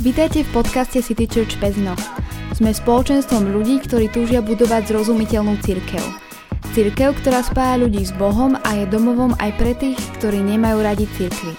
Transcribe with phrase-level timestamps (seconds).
[0.00, 1.92] Vítajte v podcaste City Church Pezno.
[2.56, 6.00] Sme spoločenstvom ľudí, ktorí túžia budovať zrozumiteľnú církev.
[6.72, 11.04] Církev, ktorá spája ľudí s Bohom a je domovom aj pre tých, ktorí nemajú radi
[11.04, 11.52] církvy.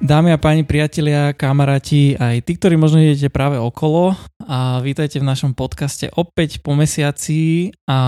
[0.00, 4.16] Dámy a páni, priatelia, kamaráti, aj tí, ktorí možno idete práve okolo
[4.48, 8.00] a vítajte v našom podcaste opäť po mesiaci a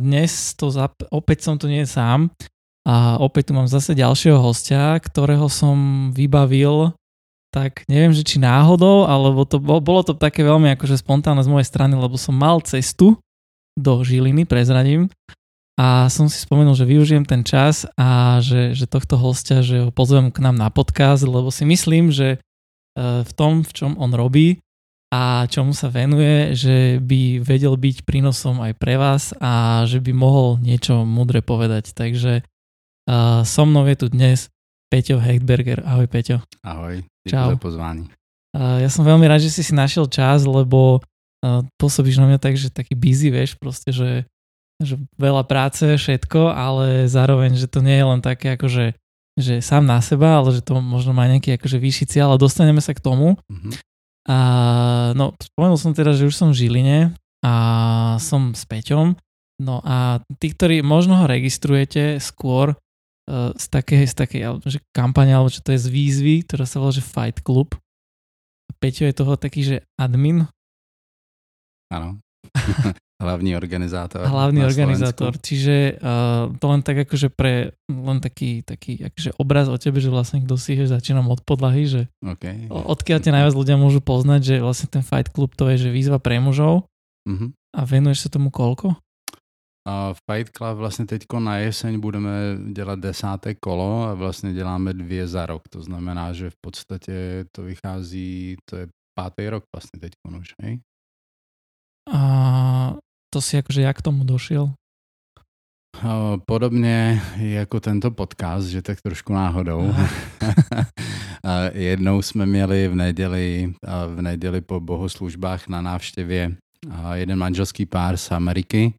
[0.00, 2.32] dnes to zap- opäť som tu nie sám.
[2.82, 6.90] A opäť tu mám zase ďalšieho hostia, ktorého som vybavil
[7.52, 11.68] tak neviem, že či náhodou, alebo to bolo to také veľmi akože spontánne z mojej
[11.68, 13.20] strany, lebo som mal cestu
[13.76, 15.12] do Žiliny, prezradím,
[15.76, 19.90] a som si spomenul, že využijem ten čas a že, že tohto hostia, že ho
[19.92, 22.38] pozvem k nám na podcast, lebo si myslím, že e,
[23.24, 24.60] v tom, v čom on robí
[25.08, 30.12] a čomu sa venuje, že by vedel byť prínosom aj pre vás a že by
[30.12, 31.96] mohol niečo mudre povedať.
[31.96, 32.44] Takže
[33.02, 34.46] Uh, so mnou je tu dnes
[34.92, 35.80] Peťo Hechtberger.
[35.88, 36.44] Ahoj Peťo.
[36.60, 38.04] Ahoj, ďakujem za pozvání.
[38.52, 41.00] Ja som veľmi rád, že si si našiel čas, lebo
[41.80, 44.28] pôsobíš na mňa tak, že taký busy, vieš, proste, že,
[44.76, 48.86] že veľa práce, všetko, ale zároveň, že to nie je len také ako, že,
[49.40, 52.84] že sám na seba, ale že to možno má nejaký akože vyšší cieľ, ale dostaneme
[52.84, 53.40] sa k tomu.
[53.48, 53.72] Uh-huh.
[54.28, 54.36] A
[55.16, 57.54] no, spomenul som teda, že už som v Žiline a
[58.20, 59.16] som s Peťom.
[59.56, 62.76] No a tí, ktorí možno ho registrujete skôr
[63.32, 66.92] z takej, z takej že kampane, alebo čo to je z výzvy, ktorá sa volá,
[66.92, 67.72] že Fight Club.
[68.76, 70.44] Peťo je toho taký, že admin.
[71.88, 72.20] Áno.
[73.22, 74.26] Hlavný organizátor.
[74.26, 79.78] Hlavný organizátor, čiže uh, to len tak akože pre len taký, taký akože obraz o
[79.78, 82.66] tebe, že vlastne kto si, že začínam od podlahy, že okay.
[82.66, 86.18] odkiaľ ťa najviac ľudia môžu poznať, že vlastne ten Fight Club to je, že výzva
[86.18, 86.90] pre mužov
[87.30, 87.54] uh-huh.
[87.78, 88.98] a venuješ sa tomu koľko?
[89.88, 92.30] A Fight Club vlastně teď na jeseň budeme
[92.72, 95.62] dělat desáté kolo a vlastně děláme dvě za rok.
[95.68, 98.88] To znamená, že v podstatě to vychází, to je
[99.18, 100.80] pátý rok vlastně teď už, hej?
[102.14, 102.94] A
[103.34, 104.72] to si jakože jak tomu došel?
[106.46, 109.94] Podobně jako tento podcast, že tak trošku náhodou.
[111.72, 113.74] Jednou jsme měli v neděli,
[114.14, 116.56] v neděli po bohoslužbách na návštěvě
[117.12, 118.94] jeden manželský pár z Ameriky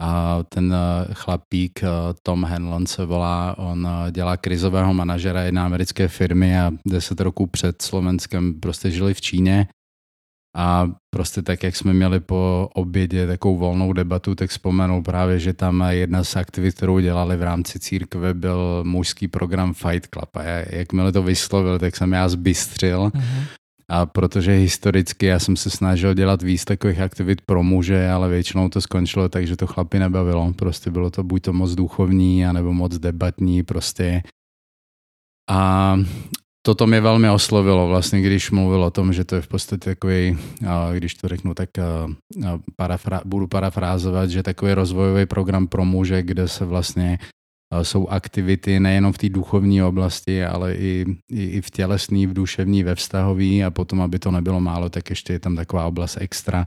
[0.00, 1.88] a ten eh, chlapík eh,
[2.22, 7.46] Tom Henlon se volá, on eh, dělá krizového manažera jedné americké firmy a deset roků
[7.46, 9.66] před Slovenskem prostě žili v Číně
[10.56, 15.52] a prostě tak, jak jsme měli po obědě takovou volnou debatu, tak vzpomenul právě, že
[15.52, 20.36] tam jedna z aktivit, kterou dělali v rámci církve, byl mužský program Fight Club.
[20.36, 23.44] A jakmile to vyslovil, tak jsem já zbystřil mm-hmm.
[23.90, 28.68] A protože historicky já jsem se snažil dělat víc takových aktivit pro muže, ale většinou
[28.68, 30.52] to skončilo tak, že to chlapy nebavilo.
[30.52, 34.22] Prostě bylo to buď to moc duchovní, anebo moc debatní prostě.
[35.50, 35.96] A
[36.66, 40.38] toto mě velmi oslovilo, vlastně, když mluvil o tom, že to je v podstatě takový,
[40.94, 41.70] když to řeknu, tak
[42.76, 47.18] parafra, budu parafrázovat, že takový rozvojový program pro muže, kde se vlastně
[47.84, 52.82] jsou aktivity nejenom v té duchovní oblasti, ale i, i, i v tělesný, v duševní,
[52.82, 56.64] ve vztahový a potom, aby to nebylo málo, tak ještě je tam taková oblast extra,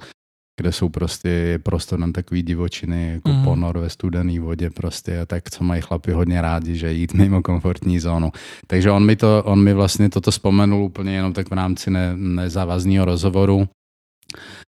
[0.60, 3.44] kde jsou prostě prostor na takový divočiny, jako mm.
[3.44, 7.42] ponor ve studené vodě prostě a tak, co mají chlapi hodně rádi, že jít mimo
[7.42, 8.32] komfortní zónu.
[8.68, 12.18] Takže on mi, to, on mi vlastně toto vzpomenul úplně jenom tak v rámci ne,
[12.18, 13.68] nezávazného rozhovoru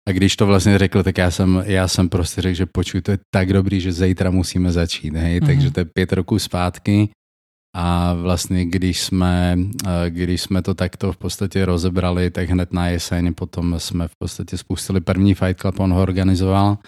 [0.09, 3.11] a když to vlastně řekl, tak já jsem, já jsem prostě řekl, že počuj, to
[3.11, 5.15] je tak dobrý, že zítra musíme začít.
[5.15, 5.41] Hej?
[5.41, 5.47] Mm-hmm.
[5.47, 7.09] Takže to je pět roků zpátky
[7.77, 9.59] a vlastně když jsme,
[10.09, 14.59] když jsme to takto v podstatě rozebrali, tak hned na jeseň potom jsme v podstatě
[14.59, 16.79] spustili první Fight Club, on ho organizoval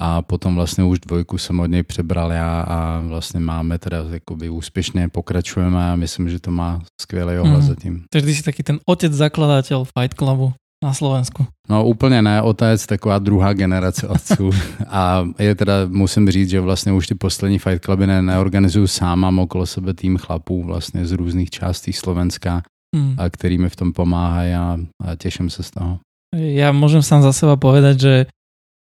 [0.00, 4.48] a potom vlastně už dvojku jsem od něj přebral já a vlastně máme teda jakoby
[4.48, 7.68] úspěšně pokračujeme a myslím, že to má skvělý ohlas mm.
[7.68, 8.04] zatím.
[8.10, 10.52] Takže ty jsi taky ten otec zakladatel Fight Clubu
[10.84, 11.46] na Slovensku?
[11.68, 14.50] No úplně ne, otec, taková druhá generace otců.
[14.88, 19.20] A je teda, musím říct, že vlastně už ty poslední Fight Cluby ne, neorganizuju sám,
[19.20, 22.62] mám okolo sebe tým chlapů vlastně z různých částí Slovenska,
[22.96, 23.14] hmm.
[23.18, 25.98] a který mi v tom pomáhají a, a těším se z toho.
[26.36, 28.16] Ja môžem sám za seba povedať, že,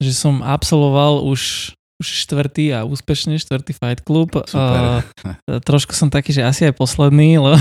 [0.03, 4.37] že som absolvoval už už štvrtý a úspešne štvrtý Fight Club.
[4.45, 5.01] Super.
[5.25, 7.57] Uh, trošku som taký, že asi aj posledný, lebo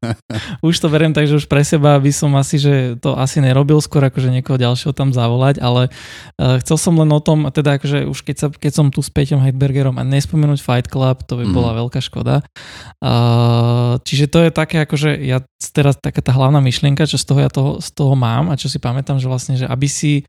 [0.68, 3.82] už to beriem tak, že už pre seba by som asi, že to asi nerobil
[3.82, 8.06] skôr akože niekoho ďalšieho tam zavolať, ale uh, chcel som len o tom, teda akože
[8.06, 11.44] už keď, sa, keď som tu s Peťom Heidbergerom a nespomenúť Fight Club, to by
[11.44, 11.54] mm.
[11.54, 12.46] bola veľká škoda.
[13.02, 15.42] Uh, čiže to je také akože ja
[15.74, 18.70] teraz taká tá hlavná myšlienka, čo z toho ja toho, z toho mám a čo
[18.70, 20.22] si pamätám, že vlastne, že aby si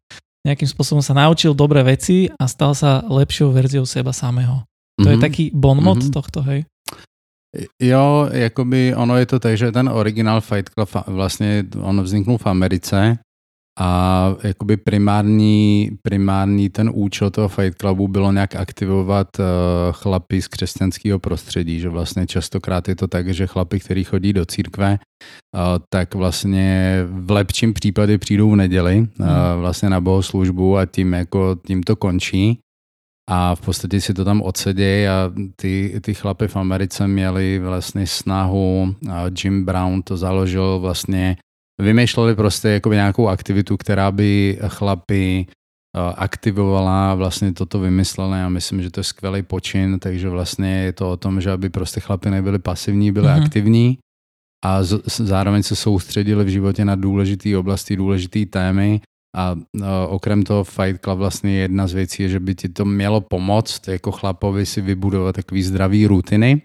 [0.46, 4.62] nejakým spôsobom sa naučil dobré veci a stal sa lepšou verziou seba samého.
[5.02, 5.12] To mm-hmm.
[5.12, 5.26] je mhm.
[5.26, 6.16] taký bonmot mm-hmm.
[6.16, 6.64] tohto, hej?
[7.80, 12.46] Jo, jakoby ono je to tak, že ten originál Fight Club vlastně on vzniknul v
[12.46, 13.18] Americe
[13.80, 19.46] a jakoby primární, primární ten účel toho Fight Clubu bylo nějak aktivovat uh,
[19.92, 24.46] chlapy z křesťanského prostředí, že vlastně častokrát je to tak, že chlapy, kteří chodí do
[24.46, 29.28] církve, uh, tak vlastně v lepším případě přijdou v neděli uh,
[29.60, 32.60] vlastně na bohoslužbu a tím jako tím to končí.
[33.30, 38.08] A v podstatě si to tam odsedějí a ty, ty chlapy v Americe měli vlastně
[38.08, 38.96] snahu,
[39.44, 41.38] Jim Brown to založil vlastně
[41.82, 48.82] vymýšleli prostě jakoby nějakou aktivitu, která by chlapy eh, aktivovala, vlastně toto vymysleli a myslím,
[48.82, 52.30] že to je skvělý počin, takže vlastně je to o tom, že aby prostě chlapy
[52.30, 53.44] nebyli pasivní, byli mm-hmm.
[53.44, 53.98] aktivní
[54.66, 59.02] a z, zároveň se soustředili v životě na důležité oblasti, důležité témy
[59.36, 59.56] a
[60.08, 63.88] okrem toho Fight Club vlastně jedna z věcí je, že by ti to mělo pomoct
[63.88, 66.62] jako chlapovi si vybudovat takový zdravý rutiny.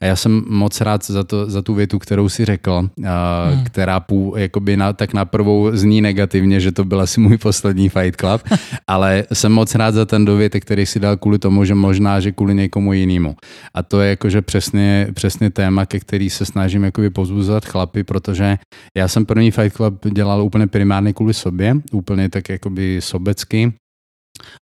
[0.00, 3.64] A já jsem moc rád za, to, za tu větu, kterou si řekl, hmm.
[3.64, 7.88] která pů, jakoby na, tak na prvou zní negativně, že to byl asi můj poslední
[7.88, 8.42] Fight Club,
[8.86, 12.32] ale jsem moc rád za ten dovětek, který si dal kvůli tomu, že možná, že
[12.32, 13.36] kvůli někomu jinému.
[13.74, 18.58] A to je jakože přesně, přesně téma, ke který se snažím jakoby pozbuzovat chlapy, protože
[18.96, 23.72] já jsem první Fight Club dělal úplně primárně kvůli sobě, úplně tak jakoby sobecky.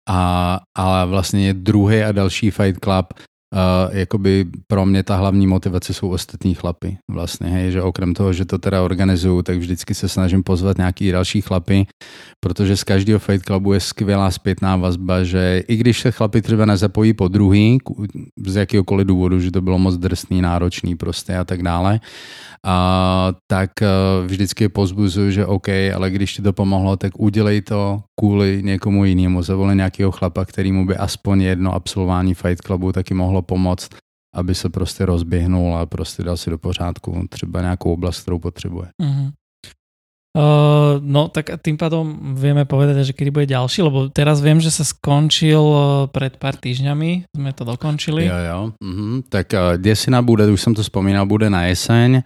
[0.08, 3.12] A, a vlastně druhý a další Fight Club
[3.54, 8.32] Uh, jakoby pro mě ta hlavní motivace jsou ostatní chlapy vlastně, hej, že okrem toho,
[8.32, 11.86] že to teda organizuju, tak vždycky se snažím pozvat nějaký další chlapy,
[12.40, 16.64] protože z každého Fight Clubu je skvělá zpětná vazba, že i když se chlapi třeba
[16.64, 17.78] nezapojí po druhý,
[18.46, 22.00] z jakéhokoliv důvodu, že to bylo moc drsný, náročný prostě a tak dále,
[22.64, 23.88] a tak eh,
[24.26, 29.42] vždycky pozbuzuju, že OK, ale když ti to pomohlo, tak udělej to kvůli někomu jinému.
[29.42, 33.88] Zavolej nějakého chlapa, kterýmu by aspoň jedno absolvování Fight Clubu taky mohlo pomoct,
[34.34, 38.88] aby se prostě rozběhnul a prostě dal si do pořádku třeba nějakou oblast, kterou potřebuje.
[39.02, 39.30] Mm-hmm.
[40.36, 44.68] Uh, no tak tým pádom vieme povedať, že kedy bude ďalší, lebo teraz viem, že
[44.68, 45.80] sa skončil uh,
[46.12, 48.28] pred pár týždňami, sme to dokončili.
[48.28, 48.60] Jo, jo.
[48.76, 49.24] Uh-huh.
[49.32, 52.20] Tak uh, Desina bude, už jsem to vzpomínal, bude na jeseň.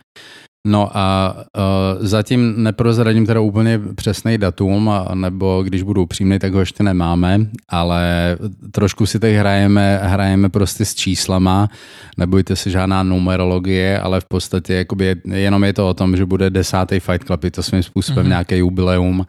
[0.67, 6.55] No a uh, zatím neprozradím teda úplně přesný datum, a, nebo když budu upřímný, tak
[6.55, 8.37] ho ještě nemáme, ale
[8.71, 11.69] trošku si teď hrajeme, hrajeme prostě s číslama,
[12.17, 16.51] nebojte se žádná numerologie, ale v podstatě jakoby jenom je to o tom, že bude
[16.51, 18.29] desátý Fight Club, je to svým způsobem mm-hmm.
[18.29, 19.27] nějaký jubileum,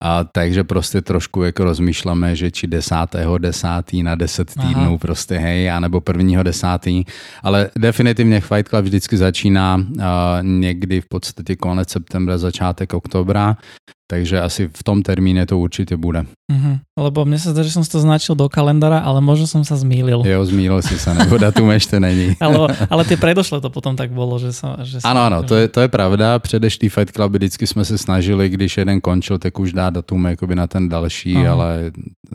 [0.00, 4.98] a takže prostě trošku jako rozmýšláme, že či desátého desátý na deset týdnů Aha.
[4.98, 7.04] prostě hej, anebo prvního desátý,
[7.42, 10.02] ale definitivně Fight Club vždycky začíná uh,
[10.42, 13.56] někdy v podstatě konec septembra, začátek oktobra
[14.04, 16.28] takže asi v tom termíne to určite bude.
[16.52, 16.76] Uh-huh.
[17.00, 20.20] Lebo mne sa zdá, že som to značil do kalendára, ale možno som sa zmýlil.
[20.20, 22.36] Jo, zmýlil si sa, nebo datum ešte není.
[22.44, 24.76] ale, ale tie predošle to potom tak bolo, že sa...
[24.84, 26.36] Že sa ano, ano, to je, to je pravda.
[26.38, 30.54] Předešlý Fight Club vždycky jsme se snažili, když jeden končil, tak už dát datum jakoby
[30.54, 31.50] na ten další, uh-huh.
[31.50, 31.68] ale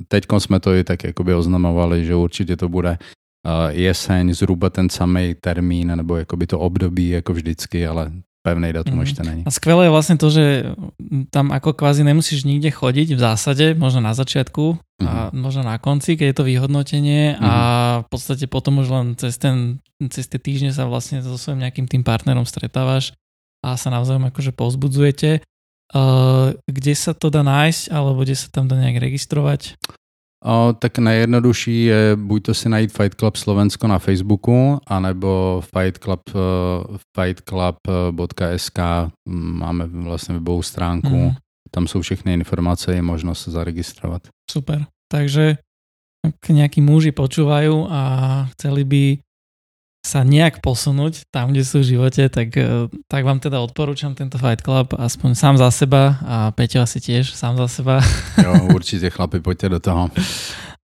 [0.07, 2.98] teď jsme to i tak jakoby oznamovali, že určitě to bude
[3.45, 8.12] uh, jeseň, zhruba ten samý termín, nebo jakoby to období jako vždycky, ale
[8.49, 9.05] pevnej datum mm.
[9.05, 9.41] ešte není.
[9.45, 10.73] A skvelé je vlastne to, že
[11.29, 15.05] tam ako kvázi nemusíš nikde chodiť v zásade, možno na začiatku mm.
[15.05, 15.37] a mhm.
[15.37, 17.45] možno na konci, keď je to vyhodnotenie mm.
[17.45, 17.97] a mhm.
[18.03, 19.77] v podstate potom už len cez, ten,
[20.09, 23.13] cez tie týždne sa vlastne so svojím nejakým tým partnerom stretávaš
[23.61, 25.45] a sa navzájom akože povzbudzujete.
[25.89, 29.73] Uh, kde sa to dá nájsť alebo kde sa tam dá nejak registrovať?
[30.45, 35.97] O, tak nejjednodušší je buď to si najít Fight Club Slovensko na Facebooku, anebo Fight
[35.97, 36.41] Club, uh,
[37.15, 38.79] fightclub.sk
[39.59, 41.31] máme vlastně webovou stránku, mm.
[41.71, 44.27] tam jsou všechny informace, je možnost se zaregistrovat.
[44.51, 45.57] Super, takže
[46.19, 48.01] ak nejakí muži počúvajú a
[48.55, 49.03] chceli by
[50.09, 54.42] sa nejak posunúť tam, kde sú v živote, tak, e, tak vám teda odporúčam tento
[54.42, 58.01] Fight Club aspoň sám za seba a Peťo asi tiež sám za seba.
[58.42, 60.09] Jo, určite chlapi, poďte do toho.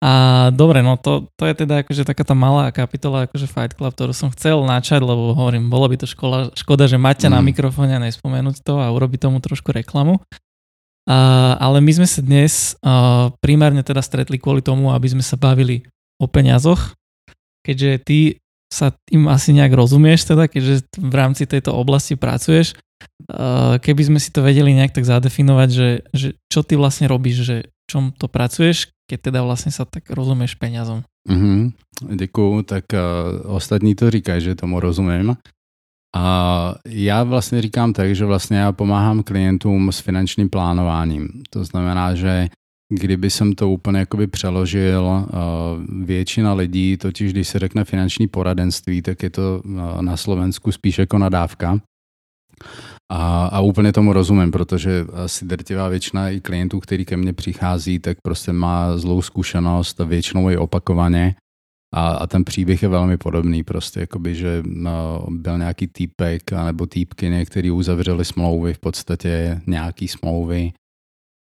[0.00, 0.12] A
[0.48, 4.16] dobre, no to, to je teda akože taká tá malá kapitola akože Fight Club, ktorú
[4.16, 7.32] som chcel načať, lebo hovorím, bolo by to škola, škoda, že máte mm.
[7.36, 10.16] na mikrofóne a nespomenúť to a urobiť tomu trošku reklamu.
[11.04, 15.36] A, ale my sme sa dnes a, primárne teda stretli kvôli tomu, aby sme sa
[15.36, 15.84] bavili
[16.16, 16.96] o peniazoch,
[17.60, 18.18] keďže ty
[18.70, 22.78] sa tým asi nejak rozumieš, teda, keďže v rámci tejto oblasti pracuješ.
[23.82, 27.56] Keby sme si to vedeli nejak tak zadefinovať, že, že čo ty vlastne robíš, že
[27.90, 31.02] čom to pracuješ, keď teda vlastne sa tak rozumieš peniazom.
[31.28, 31.72] Mm-hmm,
[32.16, 33.00] děkuju, tak uh,
[33.50, 35.36] ostatní to říkají, že tomu rozumím.
[36.16, 41.28] A já vlastně říkám tak, že vlastně já pomáhám klientům s finančním plánováním.
[41.50, 42.48] To znamená, že
[42.90, 45.26] kdyby jsem to úplně jakoby přeložil,
[46.04, 49.62] většina lidí, totiž když se řekne finanční poradenství, tak je to
[50.00, 51.80] na Slovensku spíš jako nadávka.
[53.12, 57.98] A, a úplně tomu rozumím, protože asi drtivá většina i klientů, který ke mně přichází,
[57.98, 61.34] tak prostě má zlou zkušenost a většinou je opakovaně.
[61.94, 66.86] A, a ten příběh je velmi podobný, prostě jakoby, že no, byl nějaký týpek nebo
[66.86, 70.72] týpky, který uzavřeli smlouvy, v podstatě nějaký smlouvy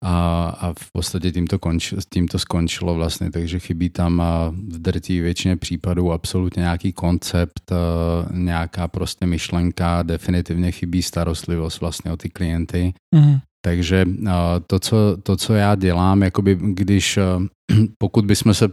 [0.04, 4.80] a, a v podstatě tím to, konč, tím to skončilo vlastně, takže chybí tam v
[4.80, 7.72] drtí většině případů absolutně nějaký koncept,
[8.32, 12.94] nějaká prostě myšlenka, definitivně chybí starostlivost vlastně o ty klienty.
[13.16, 13.38] Mm.
[13.66, 14.06] Takže
[14.68, 17.20] to co, to, co já dělám, jakoby když,
[17.98, 18.70] pokud bychom se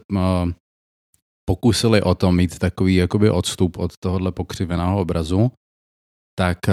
[1.48, 5.50] pokusili o to mít takový jakoby odstup od tohohle pokřiveného obrazu,
[6.38, 6.72] tak eh,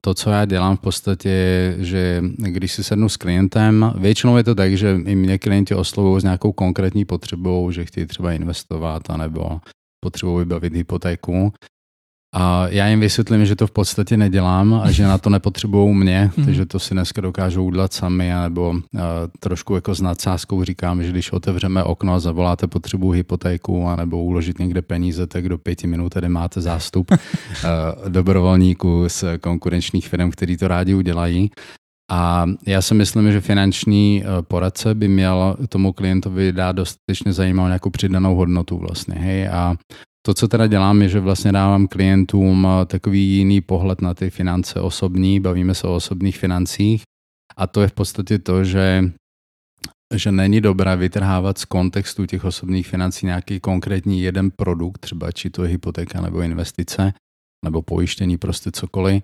[0.00, 4.44] to, co já dělám v podstatě, je, že když si sednu s klientem, většinou je
[4.44, 9.10] to tak, že i mě klienti oslovují s nějakou konkrétní potřebou, že chtějí třeba investovat
[9.10, 9.60] anebo
[10.04, 11.52] potřebují vybavit hypotéku
[12.34, 16.30] a já jim vysvětlím, že to v podstatě nedělám a že na to nepotřebují mě,
[16.36, 16.44] mm.
[16.44, 19.00] takže to si dneska dokážou udělat sami, nebo uh,
[19.40, 24.58] trošku jako s nadsázkou říkám, že když otevřeme okno a zavoláte potřebu hypotéku nebo uložit
[24.58, 27.18] někde peníze, tak do pěti minut tady máte zástup uh,
[28.08, 31.50] dobrovolníků z konkurenčních firm, který to rádi udělají.
[32.12, 37.90] A já si myslím, že finanční poradce by měl tomu klientovi dát dostatečně zajímavou nějakou
[37.90, 39.14] přidanou hodnotu vlastně.
[39.14, 39.48] Hej?
[39.48, 39.74] A
[40.26, 44.30] to, co teda dělám, je, že vlastně dávám klientům eh, takový jiný pohled na ty
[44.30, 47.02] finance osobní, bavíme se o osobních financích
[47.56, 49.10] a to je v podstatě to, že
[50.14, 55.50] že není dobré vytrhávat z kontextu těch osobních financí nějaký konkrétní jeden produkt, třeba či
[55.50, 57.12] to je hypotéka nebo investice,
[57.64, 59.22] nebo pojištění, prostě cokoliv.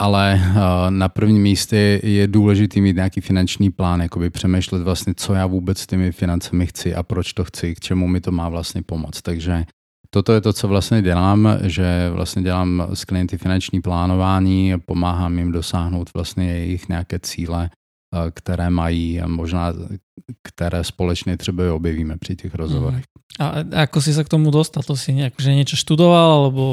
[0.00, 5.34] Ale eh, na prvním místě je důležité mít nějaký finanční plán, jakoby přemýšlet vlastně, co
[5.34, 8.48] já vůbec s těmi financemi chci a proč to chci, k čemu mi to má
[8.48, 9.22] vlastně pomoct.
[9.22, 9.64] Takže
[10.10, 15.52] toto je to, co vlastně dělám, že vlastně dělám s klienty finanční plánování, pomáhám jim
[15.52, 19.72] dosáhnout vlastně jejich nějaké cíle, eh, které mají a možná
[20.42, 23.04] které společně třeba objevíme při těch rozhovorech.
[23.40, 24.82] A ako si se k tomu dostal?
[24.82, 26.64] To si nějak, že něco študoval, alebo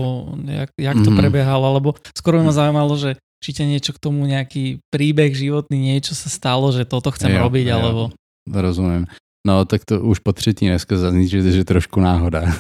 [0.45, 1.17] jak, jak to mm-hmm.
[1.17, 1.65] prebiehalo?
[1.67, 6.13] Alebo skoro by ma zaujímalo, že či ťa niečo k tomu nejaký príbeh životný, niečo
[6.13, 8.01] sa stalo, že toto chcem jo, robiť, jo, alebo...
[8.45, 9.09] Rozumím.
[9.48, 12.41] No, tak to už po třetí dneska zazní, že trošku náhoda.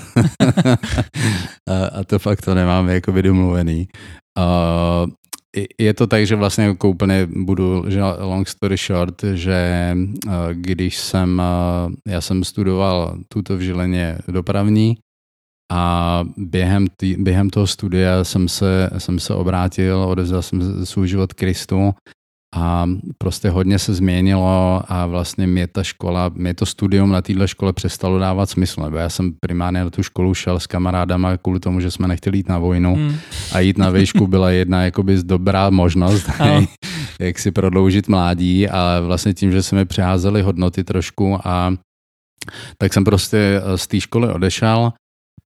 [1.69, 3.87] a, a to fakt to nemáme jako domluvený.
[4.37, 5.09] Uh,
[5.79, 9.95] je to tak, že vlastně jako úplně budu, že long story short, že
[10.51, 11.41] když jsem,
[12.07, 14.97] já jsem studoval tuto v Žileně dopravní
[15.71, 21.33] a během, tý, během toho studia jsem se, jsem se obrátil, odevzal jsem svůj život
[21.33, 21.91] Kristu
[22.55, 27.47] a prostě hodně se změnilo a vlastně mě ta škola, mě to studium na téhle
[27.47, 31.59] škole přestalo dávat smysl, nebo já jsem primárně na tu školu šel s kamarádama kvůli
[31.59, 32.95] tomu, že jsme nechtěli jít na vojnu.
[32.95, 33.15] Hmm.
[33.53, 36.29] a jít na výšku byla jedna jakoby dobrá možnost,
[37.19, 38.69] jak si prodloužit mládí.
[38.69, 41.73] A vlastně tím, že se mi přeházely hodnoty trošku a
[42.77, 44.93] tak jsem prostě z té školy odešel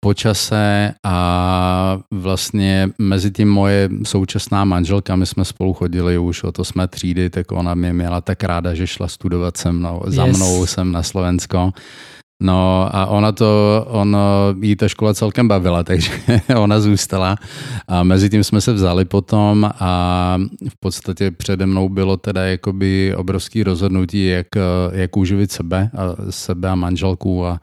[0.05, 6.61] počase a vlastně mezi tím moje současná manželka, my jsme spolu chodili už o to
[6.61, 10.37] jsme třídy, tak ona mě měla tak ráda, že šla studovat se mnou, za yes.
[10.37, 11.73] mnou jsem na Slovensko.
[12.41, 13.49] No a ona to,
[13.89, 16.11] ono, jí ta škola celkem bavila, takže
[16.57, 17.35] ona zůstala
[17.87, 19.89] a mezi tím jsme se vzali potom a
[20.69, 24.47] v podstatě přede mnou bylo teda jakoby obrovský rozhodnutí, jak,
[24.91, 27.59] jak uživit sebe a sebe a manželku a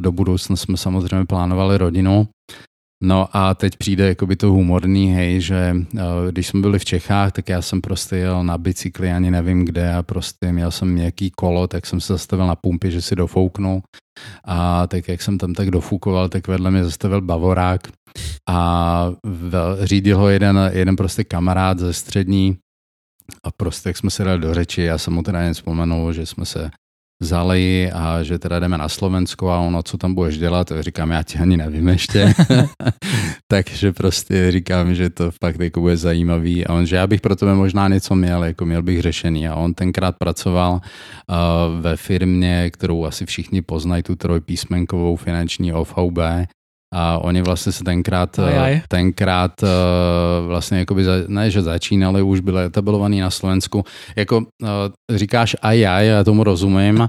[0.00, 2.28] do budoucna jsme samozřejmě plánovali rodinu.
[3.04, 7.32] No a teď přijde jakoby to humorný, hej, že uh, když jsme byli v Čechách,
[7.32, 11.30] tak já jsem prostě jel na bicykli, ani nevím kde a prostě měl jsem nějaký
[11.30, 13.82] kolo, tak jsem se zastavil na pumpě, že si dofouknu
[14.44, 17.88] a tak jak jsem tam tak dofukoval, tak vedle mě zastavil bavorák
[18.48, 19.10] a
[19.82, 22.58] řídil ho jeden, jeden prostě kamarád ze střední
[23.44, 26.26] a prostě jak jsme se dali do řeči, já jsem mu teda jen vzpomenul, že
[26.26, 26.70] jsme se
[27.22, 31.22] vzali a že teda jdeme na Slovensko a ono, co tam budeš dělat, říkám, já
[31.22, 32.34] ti ani nevím ještě.
[33.48, 37.36] Takže prostě říkám, že to fakt jako bude zajímavý a on, že já bych pro
[37.36, 40.80] tebe možná něco měl, jako měl bych řešený a on tenkrát pracoval uh,
[41.80, 46.18] ve firmě, kterou asi všichni poznají, tu trojpísmenkovou finanční OVB,
[46.92, 48.82] a oni vlastně se tenkrát, aj, aj.
[48.88, 49.68] tenkrát uh,
[50.46, 53.84] vlastně jakoby, za, ne, že začínali, už byli etablovaní na Slovensku.
[54.16, 54.46] Jako uh,
[55.08, 57.08] říkáš aj, aj, já tomu rozumím,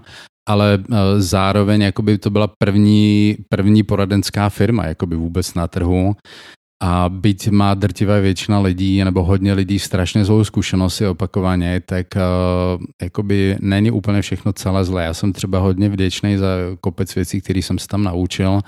[0.49, 0.83] ale
[1.17, 6.15] zároveň jakoby to byla první, první poradenská firma jakoby vůbec na trhu
[6.83, 12.83] A byť má drtivá většina lidí, nebo hodně lidí strašně zlou zkušenosti opakovaně, tak uh,
[13.01, 15.03] jakoby není úplně všechno celé zlé.
[15.03, 16.47] Já jsem třeba hodně vděčný za
[16.81, 18.59] kopec věcí, které jsem se tam naučil.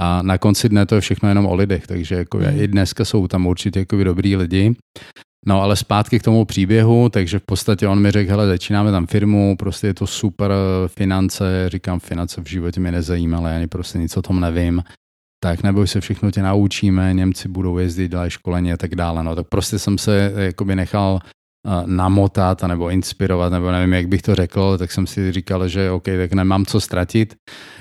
[0.00, 2.44] A na konci dne to je všechno jenom o lidech, takže jako mm.
[2.56, 4.74] i dneska jsou tam určitě jako dobrý lidi.
[5.46, 9.06] No ale zpátky k tomu příběhu, takže v podstatě on mi řekl, hele, začínáme tam
[9.06, 10.52] firmu, prostě je to super
[10.86, 14.82] finance, říkám, finance v životě mě nezajímaly, ani prostě nic o tom nevím
[15.40, 19.24] tak neboj se, všechno tě naučíme, Němci budou jezdit, dělají školení a tak dále.
[19.24, 21.20] No, tak prostě jsem se jakoby nechal
[21.86, 26.04] namotat nebo inspirovat, nebo nevím, jak bych to řekl, tak jsem si říkal, že OK,
[26.04, 27.34] tak nemám co ztratit.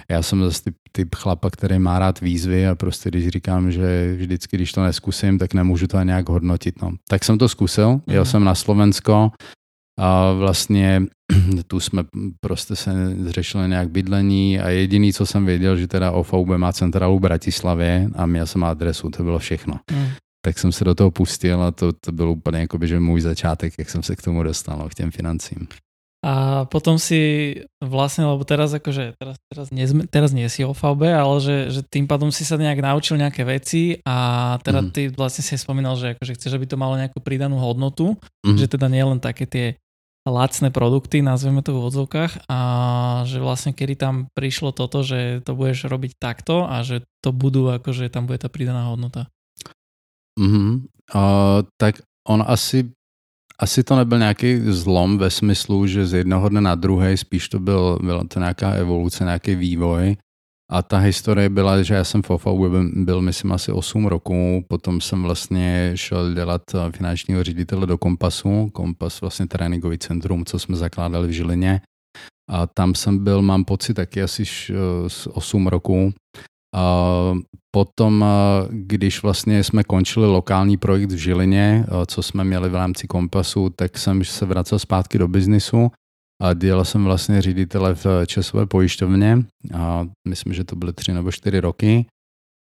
[0.09, 4.15] Já jsem zase typ, typ chlapa, který má rád výzvy a prostě když říkám, že
[4.17, 6.81] vždycky, když to neskusím, tak nemůžu to nějak hodnotit.
[6.81, 6.91] No.
[7.09, 8.25] Tak jsem to zkusil, jel mm.
[8.25, 9.31] jsem na Slovensko,
[9.99, 11.01] a vlastně
[11.67, 12.03] tu jsme
[12.39, 12.91] prostě se
[13.25, 18.09] řešili nějak bydlení a jediný, co jsem věděl, že teda OVB má centrálu v Bratislavě
[18.15, 19.79] a měl jsem adresu, to bylo všechno.
[19.91, 20.07] Mm.
[20.47, 23.73] Tak jsem se do toho pustil a to, to byl úplně jako že můj začátek,
[23.77, 25.67] jak jsem se k tomu dostal, no, k těm financím.
[26.23, 27.51] A potom si
[27.83, 32.07] vlastne, lebo teraz akože, teraz, teraz, nie, teraz nie si OVB, ale že, že tým
[32.07, 34.89] pádom si sa nejak naučil nejaké veci a teda mm.
[34.95, 38.15] ty vlastne si spomínal, že akože chceš, aby to malo nejakú pridanú hodnotu,
[38.47, 38.55] mm.
[38.55, 39.75] že teda nie len také tie
[40.23, 42.59] lacné produkty, nazveme to v odzvukách a
[43.27, 47.67] že vlastne kedy tam prišlo toto, že to budeš robiť takto a že to budú
[47.67, 49.27] akože tam bude ta pridaná hodnota.
[50.37, 50.81] Mm-hmm.
[51.15, 51.95] Uh, tak
[52.27, 52.91] on asi
[53.59, 57.59] asi to nebyl nějaký zlom ve smyslu, že z jednoho dne na druhý spíš to
[57.59, 60.17] byl, byla to nějaká evoluce, nějaký vývoj.
[60.71, 64.65] A ta historie byla, že já jsem v OFAU byl, byl, myslím, asi 8 roků,
[64.67, 70.59] potom jsem vlastně šel dělat eh, finančního ředitele do Kompasu, Kompas vlastně tréninkový centrum, co
[70.59, 71.81] jsme zakládali v Žilině.
[72.49, 74.43] A tam jsem byl, mám pocit, taky asi
[75.31, 76.13] 8 roků.
[77.71, 78.25] Potom,
[78.69, 83.97] když vlastně jsme končili lokální projekt v Žilině, co jsme měli v rámci Kompasu, tak
[83.97, 85.91] jsem se vracel zpátky do biznisu
[86.41, 89.43] a dělal jsem vlastně ředitele v Českové pojišťovně
[89.73, 92.05] a myslím, že to byly tři nebo čtyři roky.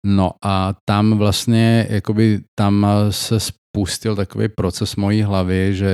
[0.05, 5.91] No a tam vlastně, jakoby tam se spustil takový proces mojí hlavy, že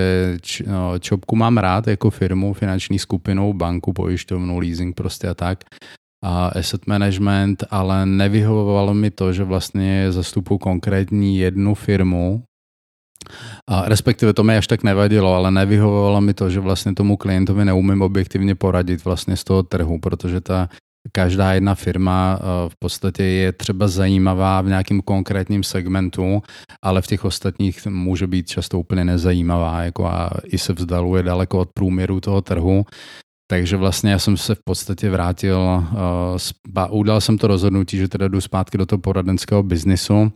[0.67, 5.63] no, Čopku mám rád jako firmu, finanční skupinu, banku, pojišťovnu, leasing prostě a tak
[6.23, 12.43] asset management, ale nevyhovovalo mi to, že vlastně zastupuji konkrétní jednu firmu,
[13.67, 17.65] a respektive to mi až tak nevadilo, ale nevyhovovalo mi to, že vlastně tomu klientovi
[17.65, 20.69] neumím objektivně poradit vlastně z toho trhu, protože ta
[21.11, 26.43] každá jedna firma eh, v podstatě je třeba zajímavá v nějakém konkrétním segmentu,
[26.83, 31.59] ale v těch ostatních může být často úplně nezajímavá jako a i se vzdaluje daleko
[31.59, 32.85] od průměru toho trhu.
[33.51, 35.83] Takže vlastně já jsem se v podstatě vrátil,
[36.89, 40.31] uh, udal jsem to rozhodnutí, že teda jdu zpátky do toho poradenského biznisu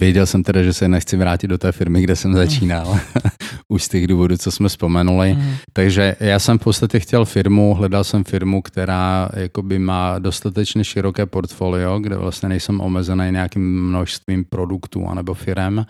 [0.00, 2.98] Věděl jsem teda, že se nechci vrátit do té firmy, kde jsem začínal,
[3.68, 5.34] už z těch důvodů, co jsme vzpomenuli.
[5.34, 5.54] Mm.
[5.72, 11.26] Takže já jsem v podstatě chtěl firmu, hledal jsem firmu, která jakoby má dostatečně široké
[11.26, 15.86] portfolio, kde vlastně nejsem omezený nějakým množstvím produktů anebo firem.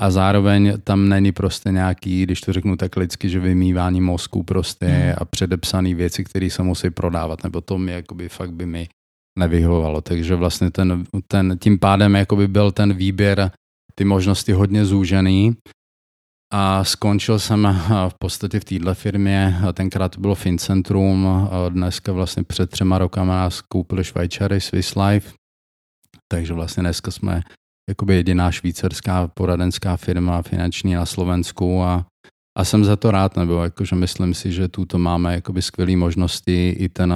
[0.00, 4.86] A zároveň tam není prostě nějaký, když to řeknu tak lidsky, že vymývání mozku prostě
[4.86, 5.14] mm.
[5.18, 8.88] a předepsané věci, které se musí prodávat, nebo to mi jakoby fakt by mi
[9.38, 10.00] nevyhovovalo.
[10.00, 13.50] Takže vlastně ten, ten, tím pádem jakoby byl ten výběr,
[13.94, 15.56] ty možnosti hodně zúžený.
[16.52, 22.70] A skončil jsem v podstatě v této firmě, tenkrát to bylo Fincentrum, dneska vlastně před
[22.70, 25.34] třema rokama nás koupili Švajčary Swiss Life,
[26.32, 27.42] takže vlastně dneska jsme
[27.88, 32.06] jakoby jediná švýcarská poradenská firma finanční na Slovensku a,
[32.58, 36.68] a jsem za to rád, nebo jakože myslím si, že tuto máme jakoby skvělé možnosti.
[36.68, 37.14] I ten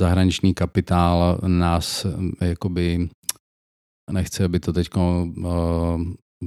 [0.00, 2.04] zahraniční kapitál nás
[2.40, 3.08] eh, jakoby
[4.10, 5.04] nechci, aby to teď uh,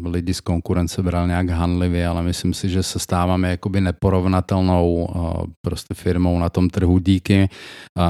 [0.05, 5.33] lidi z konkurence bral nějak hanlivě, ale myslím si, že se stáváme jakoby neporovnatelnou uh,
[5.61, 7.49] prostě firmou na tom trhu díky,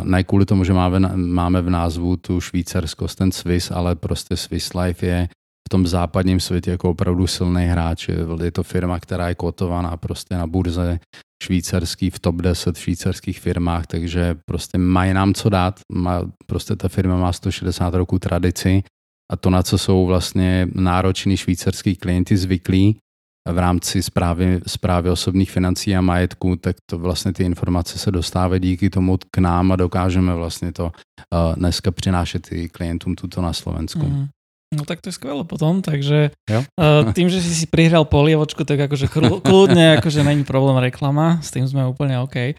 [0.04, 4.74] ne kvůli tomu, že máme, máme v názvu tu švýcarskost, ten Swiss, ale prostě Swiss
[4.74, 5.28] Life je
[5.68, 8.10] v tom západním světě jako opravdu silný hráč.
[8.44, 11.00] Je to firma, která je kotovaná prostě na burze
[11.44, 15.80] švýcarský v top 10 švýcarských firmách, takže prostě mají nám co dát.
[15.94, 18.84] Má, prostě ta firma má 160 roků tradici
[19.32, 22.98] a to, na co jsou vlastně nároční švýcarský klienti zvyklí
[23.44, 28.62] v rámci zprávy, zprávy osobních financí a majetku, tak to vlastně ty informace se dostávají
[28.62, 33.54] díky tomu k nám a dokážeme vlastně to uh, dneska přinášet i klientům tuto na
[33.54, 34.06] Slovensku.
[34.06, 34.28] Mm.
[34.74, 38.90] No tak to je skvelé potom, takže uh, tým, že si si prihral polievočku, tak
[38.90, 39.06] akože
[39.46, 42.58] kľudne, akože není problém reklama, s tým sme úplne OK.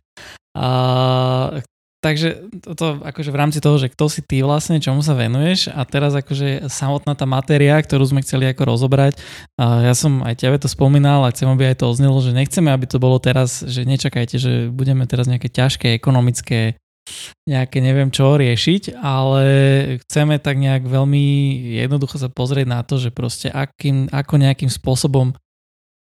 [0.55, 0.69] A
[2.05, 5.81] takže toto akože v rámci toho, že kto si ty vlastne, čomu sa venuješ a
[5.89, 9.17] teraz akože samotná tá matéria, ktorú sme chceli ako rozobrať,
[9.57, 12.69] a ja som aj tebe to spomínal a chcem, aby aj to oznelo, že nechceme,
[12.69, 16.77] aby to bolo teraz, že nečakajte, že budeme teraz nejaké ťažké ekonomické
[17.45, 19.45] nejaké neviem čo riešiť, ale
[20.05, 21.25] chceme tak nejak veľmi
[21.85, 25.37] jednoducho sa pozrieť na to, že proste akým, ako nejakým spôsobom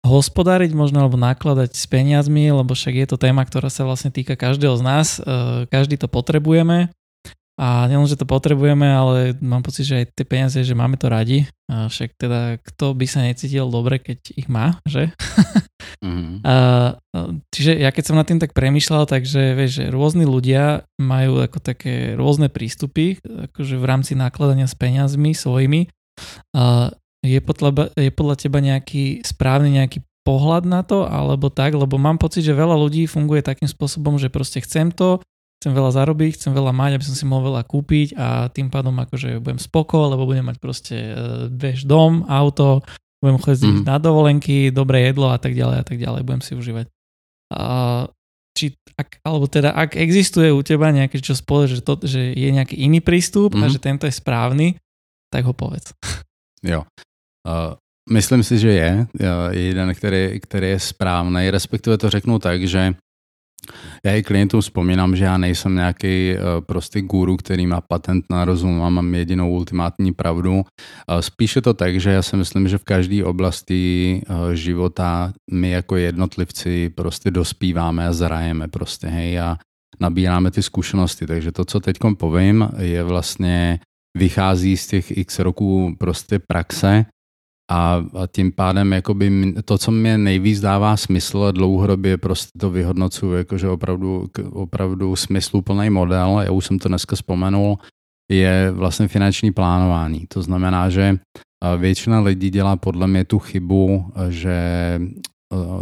[0.03, 4.35] hospodáriť možno alebo nakladať s peniazmi, lebo však je to téma, ktorá sa vlastne týka
[4.35, 6.91] každého z nás, e, každý to potrebujeme
[7.53, 11.05] a nielen, že to potrebujeme, ale mám pocit, že aj tie peniaze, že máme to
[11.05, 15.13] radi, a však teda kto by sa necítil dobre, keď ich má, že?
[16.01, 16.41] Mm-hmm.
[16.43, 16.55] A,
[17.53, 21.61] čiže ja keď som nad tým tak premyšľal, takže vieš, že rôzni ľudia majú ako
[21.61, 25.87] také rôzne prístupy, akože v rámci nakladania s peniazmi svojimi.
[26.57, 26.91] A,
[27.23, 32.19] je podľa, je podľa teba nejaký správny nejaký pohľad na to, alebo tak, lebo mám
[32.19, 35.19] pocit, že veľa ľudí funguje takým spôsobom, že proste chcem to,
[35.59, 38.95] chcem veľa zarobiť, chcem veľa mať, aby som si mohol veľa kúpiť a tým pádom
[38.99, 40.95] akože budem spoko, lebo budem mať proste
[41.51, 42.83] vieš, dom, auto,
[43.23, 43.87] budem chodiť mm.
[43.87, 46.91] na dovolenky, dobré jedlo a tak ďalej a tak ďalej, budem si užívať.
[47.55, 47.63] A,
[48.51, 52.49] či, ak, alebo teda, ak existuje u teba nejaké, čo spôsob, že, to, že je
[52.51, 53.63] nejaký iný prístup mm.
[53.63, 53.71] a mhm.
[53.71, 54.75] že tento je správny,
[55.31, 55.95] tak ho povedz.
[56.63, 56.87] Jo.
[57.47, 57.73] Uh,
[58.11, 59.07] myslím si, že je.
[59.51, 61.49] je jeden, který, který je správný.
[61.49, 62.93] Respektive to řeknu tak, že
[64.05, 68.45] já i klientům vzpomínám, že já nejsem nějaký uh, prostý guru, který má patent na
[68.45, 70.63] rozum a mám jedinou ultimátní pravdu.
[71.19, 74.21] Spíše to tak, že já si myslím, že v každé oblasti
[74.53, 79.57] života my jako jednotlivci prostě dospíváme a zrajeme prostě, hej, a
[79.99, 81.25] nabíráme ty zkušenosti.
[81.25, 83.79] Takže to, co teď povím, je vlastně
[84.17, 87.05] vychází z těch x roků prostě praxe
[87.71, 93.69] a, tím pádem jakoby to, co mě nejvíc dává smysl dlouhodobě prostě to vyhodnocuju, jakože
[93.69, 97.77] opravdu, opravdu smysluplný model, já už jsem to dneska vzpomenul,
[98.31, 100.25] je vlastně finanční plánování.
[100.27, 101.17] To znamená, že
[101.77, 104.99] většina lidí dělá podle mě tu chybu, že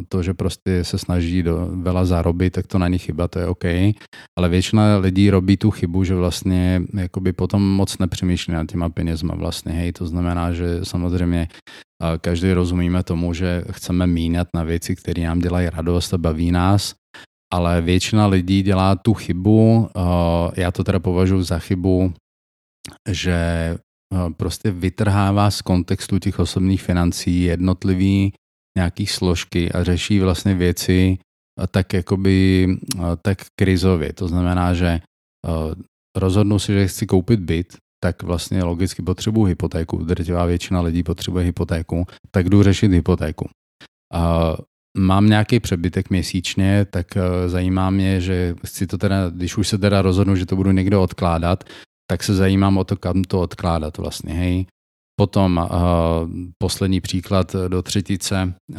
[0.10, 3.65] to, že prostě se snaží do, veľa zarobit, tak to není chyba, to je OK.
[4.38, 9.36] Ale většina lidí robí tu chybu, že vlastně jakoby potom moc nepřemýšlí nad těma penězma
[9.36, 9.91] vlastně, hej.
[9.91, 11.47] To znamená, že samozřejmě
[12.21, 16.93] každý rozumíme tomu, že chceme mínat na věci, které nám dělají radost a baví nás,
[17.53, 19.89] ale většina lidí dělá tu chybu,
[20.55, 22.13] já to teda považuji za chybu,
[23.10, 23.39] že
[24.38, 28.34] prostě vytrhává z kontextu těch osobních financí jednotlivý
[28.77, 31.17] nějaký složky a řeší vlastně věci
[31.71, 32.67] tak jakoby
[33.21, 34.13] tak krizově.
[34.13, 35.01] To znamená, že
[36.17, 39.97] rozhodnu si, že chci koupit byt, tak vlastně logicky potřebuji hypotéku.
[39.97, 43.49] Drtivá většina lidí potřebuje hypotéku, tak jdu řešit hypotéku.
[44.97, 47.07] Mám nějaký přebytek měsíčně, tak
[47.47, 51.03] zajímá mě, že chci to teda, když už se teda rozhodnu, že to budu někdo
[51.03, 51.63] odkládat,
[52.10, 54.65] tak se zajímám o to, kam to odkládat vlastně, hej.
[55.19, 58.54] Potom uh, poslední příklad do třetice.
[58.69, 58.78] Uh,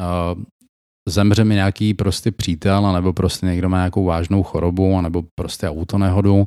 [1.09, 6.35] zemře mi nějaký prostě přítel, nebo prostě někdo má nějakou vážnou chorobu, nebo prostě autonehodu,
[6.37, 6.45] uh,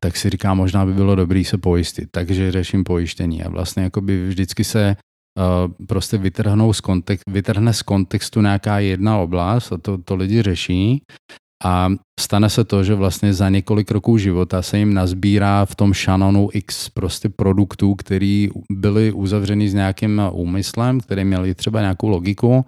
[0.00, 2.08] tak si říká, možná by bylo dobré se pojistit.
[2.10, 3.42] Takže řeším pojištění.
[3.42, 4.96] A vlastně jakoby vždycky se
[5.38, 10.42] uh, prostě vytrhnou z kontext, vytrhne z kontextu nějaká jedna oblast a to, to lidi
[10.42, 11.02] řeší
[11.64, 11.88] a
[12.20, 16.48] stane se to, že vlastně za několik roků života se jim nazbírá v tom šanonu
[16.52, 22.64] x prostě produktů, které byly uzavřeny s nějakým úmyslem, které měly třeba nějakou logiku,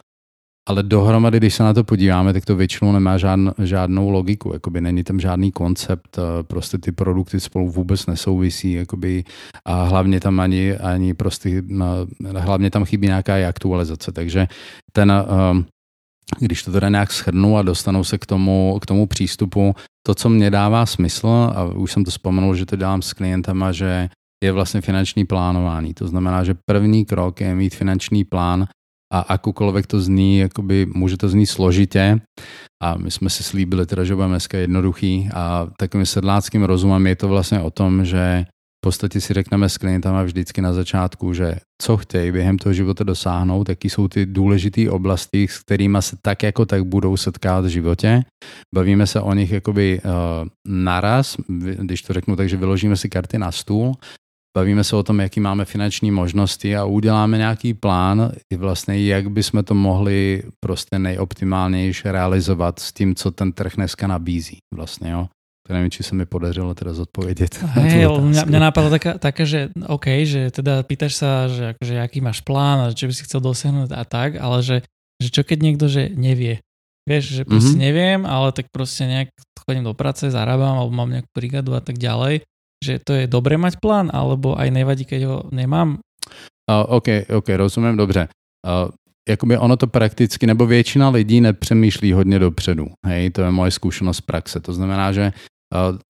[0.69, 4.81] ale dohromady, když se na to podíváme, tak to většinou nemá žádn, žádnou logiku, jakoby
[4.81, 9.25] není tam žádný koncept, eh, prostě ty produkty spolu vůbec nesouvisí, jakoby,
[9.65, 14.47] a hlavně tam ani, ani prostě, eh, hlavně tam chybí nějaká aktualizace, takže
[14.93, 15.65] ten, eh,
[16.39, 19.75] když to teda nějak shrnu a dostanu se k tomu, k tomu přístupu,
[20.07, 23.73] to, co mě dává smysl, a už jsem to vzpomenul, že to dělám s klientama,
[23.73, 24.09] že
[24.45, 25.95] je vlastně finanční plánování.
[25.95, 28.67] To znamená, že první krok je mít finanční plán
[29.13, 32.21] a akokoliv to zní, jakoby může to znít složitě
[32.83, 37.17] a my jsme si slíbili teda, že budeme dneska jednoduchý a takovým sedláckým rozumem je
[37.17, 38.45] to vlastně o tom, že
[38.85, 43.69] podstatě si řekneme s klientama vždycky na začátku, že co chtějí během toho života dosáhnout,
[43.69, 48.23] jaký jsou ty důležité oblasti, s kterými se tak jako tak budou setkávat v životě.
[48.75, 51.37] Bavíme se o nich jakoby uh, naraz,
[51.81, 53.93] když to řeknu tak, že vyložíme si karty na stůl,
[54.57, 59.65] bavíme se o tom, jaký máme finanční možnosti a uděláme nějaký plán, vlastně jak bychom
[59.65, 64.59] to mohli prostě nejoptimálnější realizovat s tím, co ten trh dneska nabízí.
[64.75, 65.27] Vlastně, jo.
[65.65, 67.65] To neviem, či sa mi podařilo teraz odpovedieť.
[67.81, 72.21] Hej, mňa, mňa napadlo taká, také, že OK, že teda pýtaš sa, že akože aký
[72.21, 74.77] máš plán a čo by si chcel dosiahnuť a tak, ale že,
[75.17, 76.61] že čo keď niekto, že nevie.
[77.09, 77.85] Vieš, že proste mm-hmm.
[77.85, 79.29] neviem, ale tak proste nejak
[79.65, 82.45] chodím do práce, zarábam alebo mám nejakú brigádu a tak ďalej,
[82.85, 86.01] že to je dobré mať plán, alebo aj nevadí, keď ho nemám?
[86.69, 88.29] Uh, OK, OK, rozumím dobře.
[88.65, 88.93] Uh,
[89.29, 92.87] jakoby ono to prakticky, nebo většina lidí nepřemýšlí hodně dopředu.
[93.07, 94.61] Hej, to je moje zkušenost z praxe.
[94.61, 95.33] To znamená, že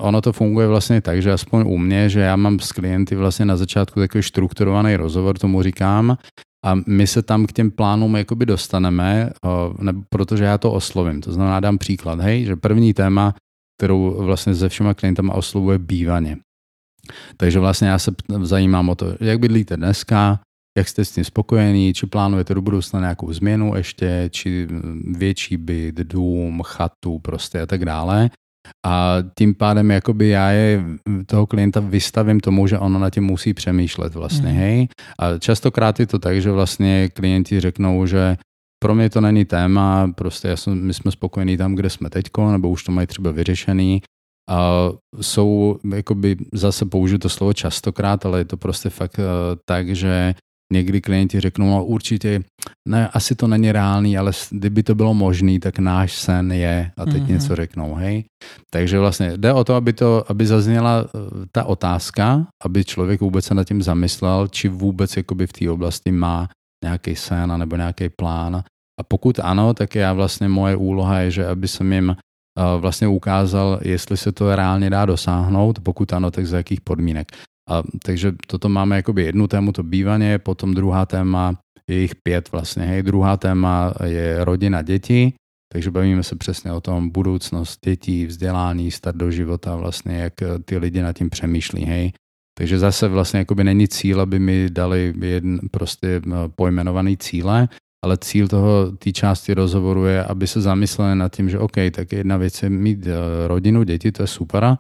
[0.00, 3.44] ono to funguje vlastně tak, že aspoň u mě, že já mám s klienty vlastně
[3.44, 6.18] na začátku takový strukturovaný rozhovor, tomu říkám,
[6.64, 9.30] a my se tam k těm plánům jakoby dostaneme,
[9.80, 11.20] ne, protože já to oslovím.
[11.20, 13.34] To znamená, dám příklad, hej, že první téma,
[13.78, 16.38] kterou vlastně se všema klientama oslovuje bývaně.
[17.36, 18.12] Takže vlastně já se
[18.42, 20.40] zajímám o to, jak bydlíte dneska,
[20.78, 24.68] jak jste s tím spokojení, či plánujete do budoucna nějakou změnu ještě, či
[25.16, 28.30] větší byt, dům, chatu prostě a tak dále.
[28.87, 30.85] A tím pádem jakoby já je
[31.27, 34.57] toho klienta vystavím tomu, že ono na tím musí přemýšlet vlastně, mm.
[34.57, 34.88] hej.
[35.18, 38.37] A častokrát je to tak, že vlastně klienti řeknou, že
[38.83, 42.53] pro mě to není téma, prostě já jsem, my jsme spokojení tam, kde jsme teďko,
[42.53, 44.03] nebo už to mají třeba vyřešený.
[44.50, 49.24] A jsou, jakoby zase použiju to slovo častokrát, ale je to prostě fakt uh,
[49.64, 50.35] tak, že
[50.72, 52.42] někdy klienti řeknou, no určitě,
[52.88, 57.05] ne, asi to není reálný, ale kdyby to bylo možný, tak náš sen je a
[57.05, 57.29] teď mm-hmm.
[57.29, 58.24] něco řeknou, hej.
[58.70, 61.18] Takže vlastně jde o to, aby, to, aby zazněla eh,
[61.53, 66.12] ta otázka, aby člověk vůbec se nad tím zamyslel, či vůbec jakoby v té oblasti
[66.12, 66.48] má
[66.85, 68.57] nějaký sen nebo nějaký plán.
[69.00, 72.16] A pokud ano, tak já vlastně moje úloha je, že aby jsem jim eh,
[72.79, 77.33] vlastně ukázal, jestli se to reálně dá dosáhnout, pokud ano, tak za jakých podmínek.
[77.70, 81.55] A, takže toto máme jakoby jednu tému, to bývaně, potom druhá téma,
[81.90, 85.33] je jich pět vlastně, hej, druhá téma je rodina, děti,
[85.73, 90.33] takže bavíme se přesně o tom budoucnost dětí, vzdělání, start do života, vlastně jak
[90.64, 92.12] ty lidi nad tím přemýšlí, hej.
[92.59, 96.23] Takže zase vlastně jakoby není cíl, aby mi dali jedn, prostě
[96.57, 97.68] pojmenovaný cíle,
[98.05, 102.12] ale cíl toho, té části rozhovoru je, aby se zamysleli nad tím, že OK, tak
[102.12, 104.77] jedna věc je mít eh, rodinu, děti, to je super,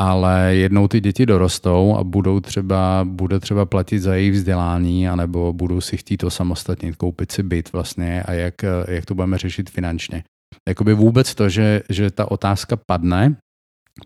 [0.00, 5.52] ale jednou ty děti dorostou a budou třeba, bude třeba platit za jejich vzdělání, anebo
[5.52, 8.54] budou si chtít to samostatně koupit si byt vlastně a jak,
[8.88, 10.24] jak to budeme řešit finančně.
[10.68, 13.36] Jakoby vůbec to, že, že ta otázka padne,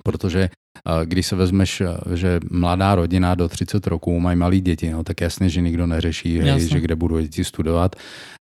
[0.02, 0.50] protože
[1.04, 1.83] když se vezmeš,
[2.14, 6.38] že mladá rodina do 30 roků mají malé děti, no, tak jasně, že nikdo neřeší,
[6.38, 7.96] hej, že kde budou děti studovat.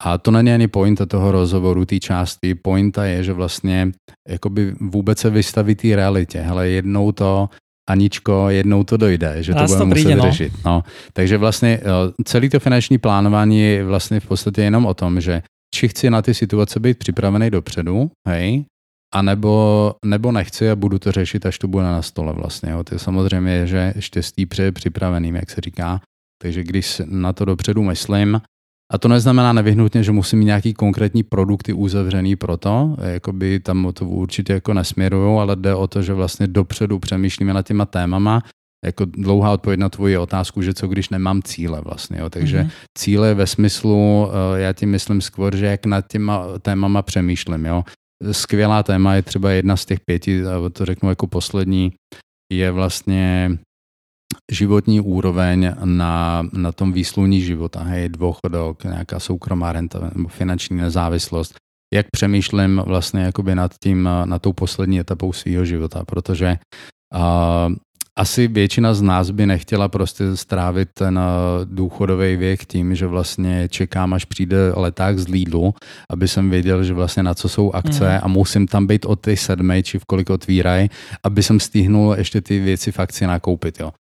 [0.03, 2.55] A to není ani pointa toho rozhovoru, té části.
[2.55, 3.91] Pointa je, že vlastně
[4.29, 6.39] jakoby vůbec se vystaví té realitě.
[6.39, 7.49] Hele, jednou to
[7.89, 10.23] Aničko, jednou to dojde, že to budeme muset no.
[10.23, 10.53] řešit.
[10.65, 10.83] No.
[11.13, 11.79] Takže vlastně
[12.25, 15.43] celý to finanční plánování je vlastně v podstatě jenom o tom, že
[15.75, 18.65] či chci na ty situace být připravený dopředu, hej,
[19.13, 22.71] a nebo, nebo nechci a budu to řešit, až to bude na stole vlastně.
[22.71, 22.83] Jo.
[22.83, 26.01] To je samozřejmě, že štěstí přeje připraveným, jak se říká.
[26.41, 28.41] Takže když na to dopředu myslím,
[28.93, 33.91] a to neznamená nevyhnutně, že musím mít nějaký konkrétní produkty uzavřený pro to, jakoby tam
[33.93, 38.43] to určitě jako nesměruju, ale jde o to, že vlastně dopředu přemýšlíme nad těma témama,
[38.85, 42.29] jako dlouhá odpověď na tvoji otázku, že co když nemám cíle vlastně, jo.
[42.29, 42.71] takže mm-hmm.
[42.97, 47.83] cíle ve smyslu, eh, já tím myslím skôr, že jak nad těma témama přemýšlím, jo.
[48.31, 50.41] Skvělá téma je třeba jedna z těch pěti,
[50.73, 51.93] to řeknu jako poslední,
[52.53, 53.57] je vlastně
[54.53, 61.55] životní úroveň na, na tom výsluní života, hej, dôchodok, nějaká soukromá renta nebo finanční nezávislost,
[61.93, 66.57] jak přemýšlím vlastně jakoby nad tím, na tou poslední etapou svého života, protože
[67.15, 67.75] uh,
[68.19, 73.67] asi většina z nás by nechtěla prostě strávit ten eh, důchodový věk tím, že vlastně
[73.69, 75.73] čekám, až přijde leták z Lidlu,
[76.09, 78.19] aby jsem věděl, že vlastně na co jsou akce mm.
[78.23, 80.89] a musím tam být od ty sedmé, či v kolik otvírají,
[81.23, 83.79] aby jsem stihnul ještě ty věci v akci nakoupit.
[83.79, 83.91] Jo.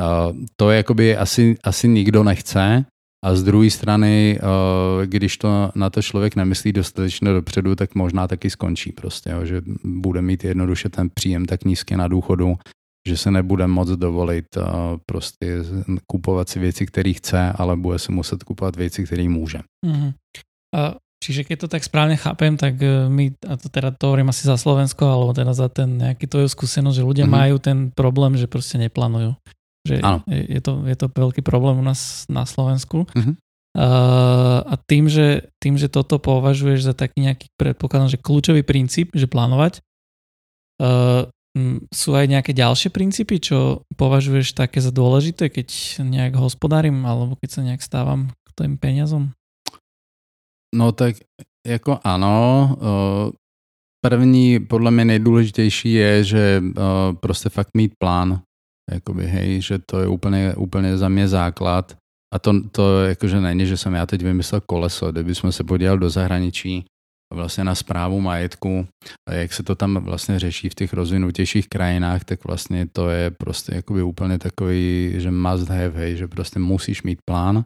[0.00, 2.84] Uh, to je jakoby asi, asi nikdo nechce,
[3.24, 8.28] a z druhé strany, eh, když to na to člověk nemyslí dostatečně dopředu, tak možná
[8.28, 12.56] taky skončí prostě, jo, že bude mít jednoduše ten příjem tak nízký na důchodu,
[13.08, 14.64] že se nebude moc dovolit uh,
[15.06, 15.64] prostě
[16.06, 19.58] kupovat si věci, které chce, ale bude si muset kupovat věci, které může.
[19.86, 20.12] Mm-hmm.
[20.76, 24.28] Uh, čiže keď to tak správně chápem, tak uh, my, a to teda to hovorím
[24.28, 27.40] asi za Slovensko, alebo teda za ten nejaký to je skúsenosť, že ľudia mm-hmm.
[27.40, 29.34] majú ten problém, že prostě neplánujú.
[29.88, 29.94] Že
[30.28, 33.08] je, je, to, je to veľký problém u nás na Slovensku.
[33.16, 33.34] Mm-hmm.
[33.70, 39.14] Uh, a tým že, tým, že toto považuješ za taký nejaký predpokladám, že kľúčový princíp,
[39.14, 39.80] že plánovať,
[40.84, 41.30] uh,
[41.90, 47.50] sú aj nejaké ďalšie princípy, čo považuješ také za dôležité, keď nejak hospodárím alebo keď
[47.50, 49.34] sa nejak stávam k tým peniazom?
[50.70, 51.16] No tak
[51.66, 52.76] jako ano.
[54.06, 56.62] První, podle mě nejdůležitější je, že
[57.20, 58.42] prostě fakt mít plán.
[58.90, 61.96] Jakoby, hej, že to je úplně, úplně za mě základ.
[62.34, 65.12] A to, to jakože není, že jsem já teď vymyslel koleso.
[65.12, 66.84] Kdybychom se podívali do zahraničí,
[67.34, 68.86] vlastně na zprávu majetku,
[69.30, 73.74] jak se to tam vlastně řeší v těch rozvinutějších krajinách, tak vlastně to je prostě
[73.74, 77.64] jakoby úplně takový, že must have, hej, že prostě musíš mít plán.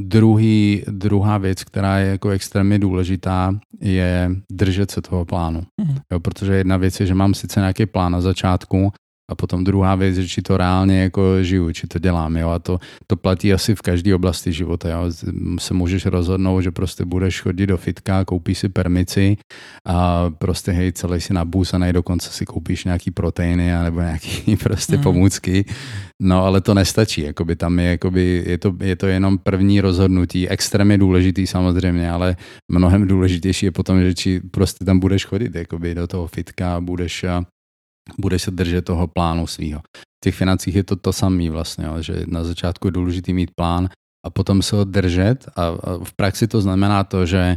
[0.00, 5.62] Druhý, druhá věc, která je jako extrémně důležitá, je držet se toho plánu.
[5.80, 5.96] Mm.
[6.12, 8.92] Jo, protože jedna věc je, že mám sice nějaký plán na začátku,
[9.30, 12.58] a potom druhá věc, že či to reálně jako žiju, či to dělám, jo, a
[12.58, 15.10] to, to platí asi v každé oblasti života, jo,
[15.58, 19.36] se můžeš rozhodnout, že prostě budeš chodit do fitka, koupíš si permici
[19.86, 24.00] a prostě hej, celý si na bus a nej dokonce si koupíš nějaký proteiny nebo
[24.00, 25.02] nějaký prostě mm.
[25.02, 25.64] pomůcky,
[26.22, 30.48] no ale to nestačí, jakoby tam je, jakoby, je, to, je to jenom první rozhodnutí,
[30.48, 32.36] extrémně důležitý samozřejmě, ale
[32.68, 37.24] mnohem důležitější je potom, že či prostě tam budeš chodit, jakoby do toho fitka, budeš
[38.18, 39.80] budeš se držet toho plánu svého.
[39.96, 43.88] V těch financích je to to samé vlastně, že na začátku je důležité mít plán
[44.26, 45.70] a potom se ho držet a,
[46.04, 47.56] v praxi to znamená to, že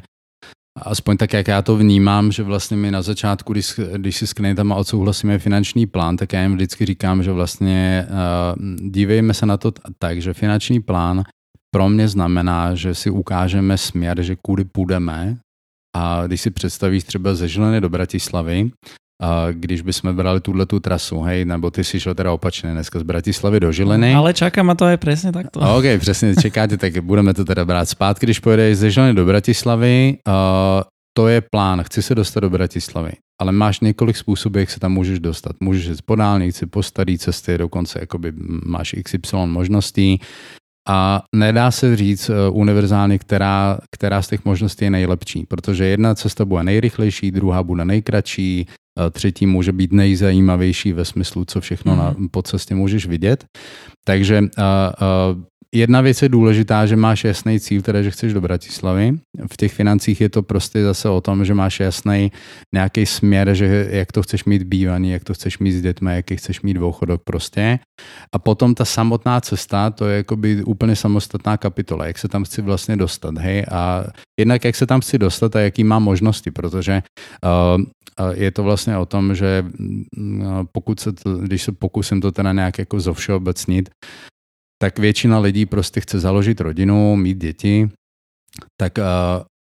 [0.82, 4.34] aspoň tak, jak já to vnímám, že vlastně my na začátku, když, když si s
[4.34, 9.58] klientama odsouhlasíme finanční plán, tak já jim vždycky říkám, že vlastně uh, dívejme se na
[9.58, 11.24] to tak, že finanční plán
[11.72, 15.38] pro mě znamená, že si ukážeme směr, že kudy půjdeme
[15.96, 18.72] a když si představíš třeba ze Žiliny do Bratislavy,
[19.21, 22.99] a když bychom brali tuhle tu trasu, hej, nebo ty si šel teda opačně dneska
[22.99, 24.15] z Bratislavy do Žiliny.
[24.15, 25.58] Ale čaká ma to aj presne takto.
[25.58, 30.17] OK, přesně čekáte, tak budeme to teda brát zpátky, když pojedeš ze Žiliny do Bratislavy,
[30.27, 30.34] uh,
[31.17, 34.93] to je plán, chci se dostat do Bratislavy, ale máš několik způsobů, jak se tam
[34.93, 35.56] můžeš dostat.
[35.60, 38.34] Můžeš jít po dálnici, po staré cesty, dokonce jakoby
[38.65, 40.21] máš XY možností
[40.89, 46.15] a nedá se říct uh, univerzálně, která, která z těch možností je nejlepší, protože jedna
[46.15, 48.67] cesta bude nejrychlejší, druhá bude nejkratší,
[49.12, 52.00] třetí může být nejzajímavější ve smyslu, co všechno mm.
[52.00, 52.30] na, mhm.
[52.30, 53.46] po cestě můžeš vidět.
[54.06, 54.48] Takže uh,
[55.38, 59.14] uh, jedna věc je důležitá, že máš jasný cíl, teda, že chceš do Bratislavy.
[59.52, 62.32] V těch financích je to prostě zase o tom, že máš jasný
[62.74, 66.38] nějaký směr, že jak to chceš mít bývaný, jak to chceš mít s dětmi, jaký
[66.38, 67.80] chceš mít dvouchodok prostě.
[68.34, 72.62] A potom ta samotná cesta, to je jakoby úplně samostatná kapitola, jak se tam chci
[72.62, 74.04] vlastně dostat, hej, a
[74.40, 77.04] jednak jak se tam chci dostat a jaký mám možnosti, protože
[77.44, 77.84] uh,
[78.34, 80.06] je to vlastně o tom, že mm,
[80.71, 83.89] pokud se to, když se pokusím to teda nějak jako zovšeobecnit,
[84.82, 87.89] tak většina lidí prostě chce založit rodinu, mít děti,
[88.82, 89.03] tak uh,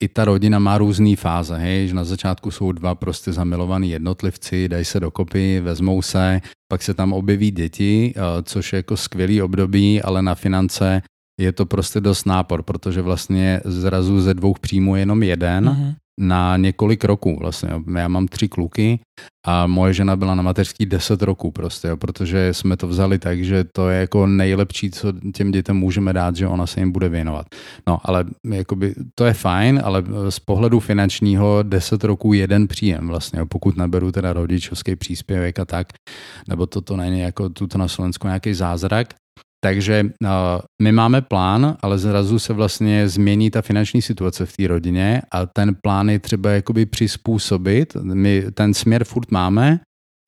[0.04, 4.70] i ta rodina má různé fáze, hej, že na začátku jsou dva prostě zamilovaní jednotlivci,
[4.70, 6.42] dají se dokopy, vezmou se,
[6.72, 11.02] pak se tam objeví děti, uh, což je jako skvělý období, ale na finance
[11.42, 15.66] je to prostě dost nápor, protože vlastně zrazu ze dvou příjmů jenom jeden.
[15.66, 17.70] Uh-huh na několik roků vlastně.
[17.98, 19.00] Já mám tři kluky
[19.48, 23.44] a moje žena byla na mateřský deset roků prostě, jo, protože jsme to vzali tak,
[23.44, 27.10] že to je jako nejlepší, co těm dětem můžeme dát, že ona se jim bude
[27.10, 27.46] věnovat.
[27.88, 33.40] No, ale jakoby, to je fajn, ale z pohledu finančního deset roků jeden příjem vlastně,
[33.40, 35.88] jo, pokud neberu teda rodičovský příspěvek a tak,
[36.48, 39.08] nebo to, to není jako tuto na Slovensku nějaký zázrak,
[39.66, 40.06] takže
[40.82, 45.46] my máme plán, ale zrazu se vlastně změní ta finanční situace v té rodině a
[45.46, 47.96] ten plán je třeba jakoby přizpůsobit.
[47.96, 49.80] My ten směr furt máme,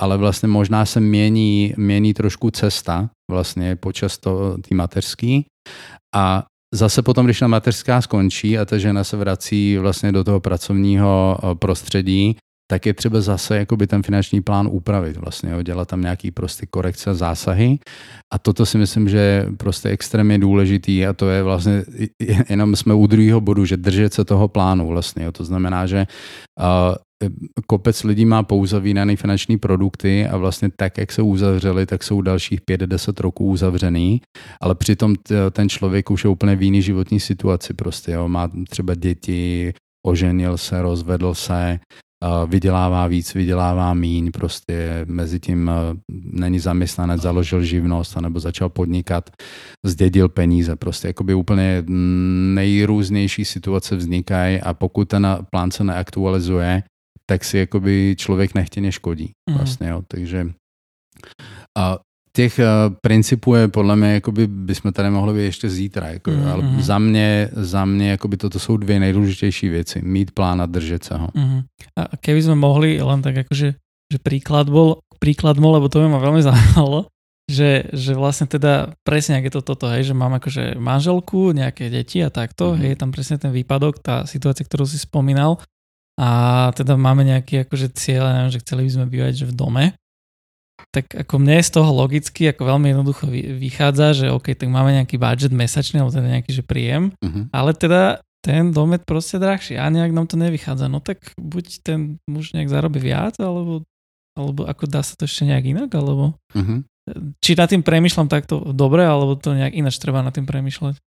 [0.02, 5.46] ale vlastně možná se mění, mění trošku cesta vlastně počas té mateřský
[6.16, 10.40] a zase potom, když na mateřská skončí a ta žena se vrací vlastně do toho
[10.40, 12.38] pracovního prostředí,
[12.72, 16.66] tak je třeba zase jakoby ten finanční plán upravit, vlastně jo, dělat tam nějaký prostě
[16.66, 17.80] korekce zásahy.
[18.34, 21.84] A toto si myslím, že je prostě extrémně důležitý a to je vlastně,
[22.50, 25.24] jenom jsme u druhého bodu, že držet se toho plánu vlastně.
[25.24, 25.32] Jo.
[25.32, 26.08] To znamená, že
[26.60, 26.96] uh,
[27.68, 32.62] kopec lidí má pouzavínaný finanční produkty a vlastně tak, jak se uzavřeli, tak jsou dalších
[32.62, 34.22] 5-10 roků uzavřený,
[34.62, 35.16] ale přitom
[35.52, 38.28] ten člověk už je úplně v jiný životní situaci prostě, jo.
[38.28, 39.74] má třeba děti,
[40.06, 41.80] oženil se, rozvedl se,
[42.48, 45.72] vydělává víc, vydělává míň, prostě mezi tím
[46.12, 49.30] není zaměstnanec, založil živnost anebo začal podnikat,
[49.86, 51.84] zdědil peníze, prostě jakoby úplně
[52.56, 56.84] nejrůznější situace vznikají a pokud ten plán se neaktualizuje,
[57.30, 59.32] tak si jakoby člověk nechtěně škodí.
[59.50, 59.58] Mhm.
[59.58, 60.02] Vlastně, jo.
[60.08, 60.50] Takže
[61.78, 61.98] a
[62.38, 66.08] těch uh, principů je podle mě, jakoby bychom tady mohli být ještě zítra.
[66.22, 66.52] Jako, mm-hmm.
[66.54, 66.82] Ale mhm.
[66.82, 70.02] za mě, za mě jakoby toto jsou dvě nejdůležitější věci.
[70.06, 71.28] Mít plán a držet se ho.
[71.28, 71.62] Mm-hmm.
[71.98, 73.74] A keby jsme mohli len tak jakože,
[74.14, 77.10] že príklad bol, príklad bol, lebo to by ma veľmi zaujímalo,
[77.50, 81.90] že, že vlastne teda presne, ak je to toto, hej, že mám akože manželku, nejaké
[81.90, 82.80] deti a takto, mm-hmm.
[82.86, 85.58] hej, je tam presne ten výpadok, tá situácia, ktorú si spomínal
[86.22, 86.30] a
[86.78, 89.86] teda máme nejaký akože cieľ, neviem, že chceli by sme bývať že v dome
[90.96, 93.28] tak ako mne z toho logicky ako veľmi jednoducho
[93.60, 97.52] vychádza, že OK, tak máme nejaký budget mesačný, alebo teda nejaký že príjem, uh-huh.
[97.52, 100.88] ale teda ten domet proste drahší a nejak nám to nevychádza.
[100.88, 103.84] No tak buď ten muž nejak zarobí viac, alebo,
[104.40, 106.82] alebo ako dá sa to ešte nejak inak, alebo uh-huh.
[107.44, 110.98] či nad tým premyšľam takto dobre, alebo to nejak ináč treba nad tým premyšľať?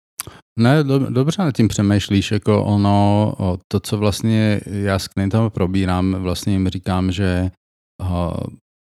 [0.61, 3.33] Ne, do, dobře nad tím přemýšlíš, jako ono,
[3.69, 7.51] to, co vlastně já s klientama probírám, vlastně jim říkám, že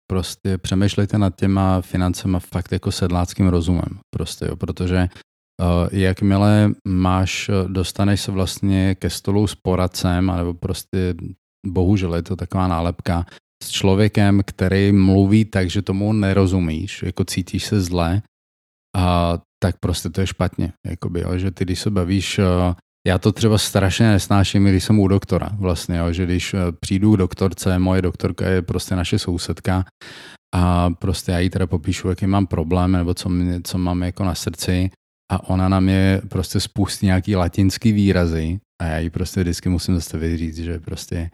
[0.07, 5.09] prostě přemýšlejte nad těma financema fakt jako sedláckým rozumem, prostě, jo, protože
[5.61, 11.13] uh, jakmile máš, dostaneš se vlastně ke stolu s poradcem, anebo prostě
[11.67, 13.25] bohužel je to taková nálepka,
[13.63, 18.21] s člověkem, který mluví tak, že tomu nerozumíš, jako cítíš se zle,
[18.97, 20.73] a tak prostě to je špatně.
[20.87, 22.73] Jakoby, jo, že ty, když se bavíš, uh,
[23.07, 25.49] já to třeba strašně nesnáším, když jsem u doktora.
[25.53, 29.85] Vlastně, jo, že když uh, přijdu k doktorce, moje doktorka je prostě naše sousedka
[30.55, 34.23] a prostě já jí teda popíšu, jaký mám problém nebo co, mě, co mám jako
[34.23, 34.89] na srdci
[35.31, 39.95] a ona na mě prostě spustí nějaký latinský výrazy a já jí prostě vždycky musím
[39.95, 41.29] zastavit říct, že prostě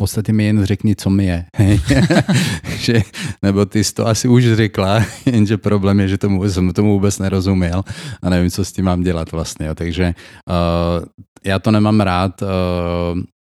[0.00, 1.44] podstatě mi jen řekni, co mi je.
[2.78, 3.02] že,
[3.42, 7.18] nebo ty jsi to asi už řekla, jenže problém je, že tomu, jsem tomu vůbec
[7.18, 7.84] nerozuměl
[8.22, 9.66] a nevím, co s tím mám dělat vlastně.
[9.66, 9.74] Jo.
[9.74, 10.14] Takže
[10.48, 11.04] uh,
[11.44, 12.48] já to nemám rád uh,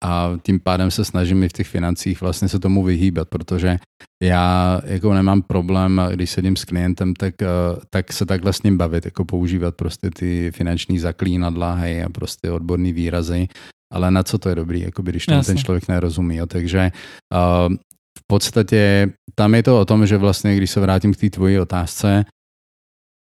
[0.04, 3.78] a tím pádem se snažím i v těch financích vlastně se tomu vyhýbat, protože
[4.22, 8.78] já jako nemám problém, když sedím s klientem, tak, uh, tak se takhle s ním
[8.78, 13.48] bavit, jako používat prostě ty finanční zaklínadla hej, a prostě odborný výrazy
[13.92, 16.36] ale na co to je dobrý, jako když tomu ten člověk nerozumí.
[16.36, 16.46] Jo.
[16.46, 16.92] Takže
[17.34, 17.74] uh,
[18.18, 21.58] v podstatě tam je to o tom, že vlastně, když se vrátím k té tvojí
[21.58, 22.24] otázce,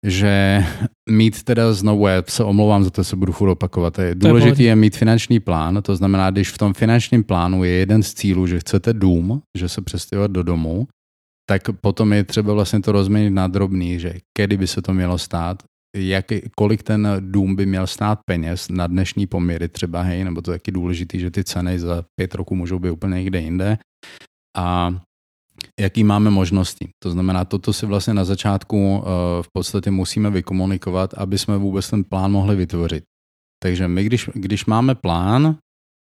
[0.06, 0.64] že
[1.10, 4.76] mít teda znovu, já se omlouvám za to, se budu furt opakovat, je důležité je
[4.76, 8.60] mít finanční plán, to znamená, když v tom finančním plánu je jeden z cílů, že
[8.60, 10.88] chcete dům, že se přestěhovat do domu,
[11.50, 15.18] tak potom je třeba vlastně to rozměnit na drobný, že kedy by se to mělo
[15.18, 15.64] stát,
[15.96, 16.26] jak,
[16.56, 20.60] kolik ten dům by měl stát peněz na dnešní poměry třeba, hej, nebo to je
[20.60, 23.78] taky důležité, že ty ceny za pět roků můžou být úplně někde jinde.
[24.58, 24.96] A
[25.80, 26.90] jaký máme možnosti.
[27.04, 29.04] To znamená, toto si vlastně na začátku uh,
[29.42, 33.04] v podstatě musíme vykomunikovat, aby jsme vůbec ten plán mohli vytvořit.
[33.64, 35.58] Takže my, když, když máme plán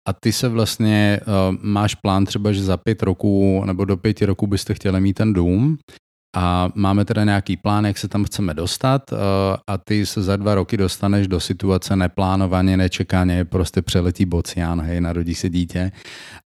[0.07, 4.25] a ty se vlastně uh, máš plán třeba, že za pět roků nebo do pěti
[4.25, 5.77] roků byste chtěli mít ten dům,
[6.35, 9.15] a máme teda nějaký plán, jak se tam chceme dostat eh,
[9.67, 15.01] a ty se za dva roky dostaneš do situace neplánovaně, nečekaně, prostě přeletí bocián, hej,
[15.01, 15.91] narodí se dítě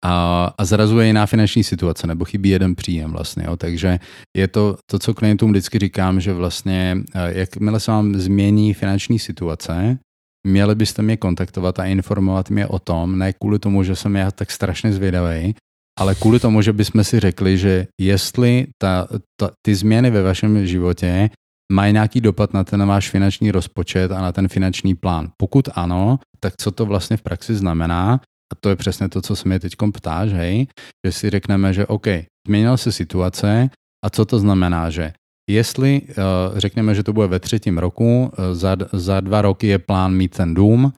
[0.04, 3.56] a, a zrazuje jiná finanční situace, nebo chybí jeden příjem vlastně, jo.
[3.56, 3.98] takže
[4.36, 9.18] je to to, co klientům vždycky říkám, že vlastně eh, jakmile se vám změní finanční
[9.18, 9.98] situace,
[10.46, 14.30] měli byste mě kontaktovat a informovat mě o tom, ne kvůli tomu, že jsem já
[14.30, 15.54] tak strašně zvědavý,
[15.98, 19.08] ale kvůli tomu, že bychom si řekli, že jestli ta,
[19.40, 21.30] ta, ty změny ve vašem životě
[21.72, 25.28] mají nějaký dopad na ten váš finanční rozpočet a na ten finanční plán.
[25.36, 28.20] Pokud ano, tak co to vlastně v praxi znamená?
[28.52, 30.66] A to je přesně to, co se mě teď ptáš, hej,
[31.06, 32.06] že si řekneme, že OK,
[32.46, 33.70] změnila se situace
[34.04, 35.12] a co to znamená, že
[35.50, 36.14] jestli uh,
[36.58, 40.36] řekněme, že to bude ve třetím roku, uh, za, za dva roky je plán mít
[40.36, 40.92] ten dům,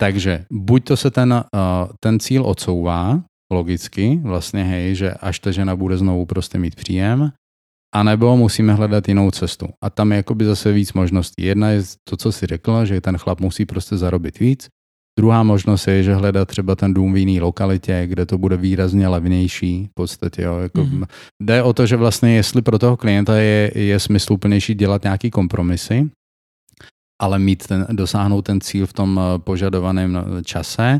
[0.00, 1.40] takže buď to se ten, uh,
[2.00, 3.22] ten cíl odsouvá,
[3.52, 7.32] logicky, vlastně hej, že až ta žena bude znovu prostě mít příjem,
[7.94, 9.68] anebo musíme hledat jinou cestu.
[9.82, 11.44] A tam je jakoby zase víc možností.
[11.44, 14.68] Jedna je to, co si řekla, že ten chlap musí prostě zarobit víc.
[15.18, 19.08] Druhá možnost je, že hledat třeba ten dům v jiné lokalitě, kde to bude výrazně
[19.08, 19.86] levnější.
[19.90, 21.06] V podstatě, jo, jako mm-hmm.
[21.42, 26.10] Jde o to, že vlastně jestli pro toho klienta je, je smysluplnější dělat nějaký kompromisy,
[27.22, 30.98] ale mít ten, dosáhnout ten cíl v tom eh, požadovaném eh, čase,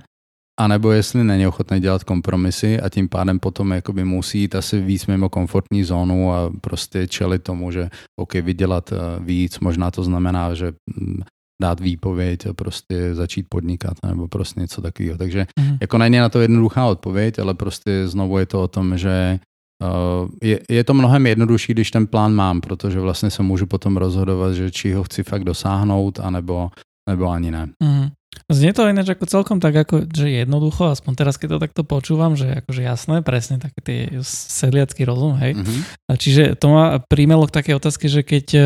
[0.60, 4.80] a nebo jestli není ochotný dělat kompromisy a tím pádem potom jakoby musí jít asi
[4.80, 10.04] víc mimo komfortní zónu a prostě čelit tomu, že OK, vydělat eh, víc, možná to
[10.04, 11.22] znamená, že mm,
[11.62, 15.18] dát výpověď a prostě začít podnikat nebo prostě něco takového.
[15.18, 15.76] Takže mm.
[15.80, 19.38] jako není na to jednoduchá odpověď, ale prostě znovu je to o tom, že
[19.82, 23.96] uh, je, je to mnohem jednodušší, když ten plán mám, protože vlastně se můžu potom
[23.96, 26.70] rozhodovat, že či ho chci fakt dosáhnout, anebo,
[27.08, 27.66] nebo ani ne.
[27.82, 28.08] Mm.
[28.52, 32.36] Znie to ináč ako celkom tak, ako, že jednoducho, aspoň teraz, keď to takto počúvam,
[32.36, 35.56] že akože jasné, presne taký tie sedliacký rozum, hej.
[35.56, 35.80] Mm-hmm.
[36.08, 38.64] A čiže to ma príjmelo k takej otázke, že keď uh,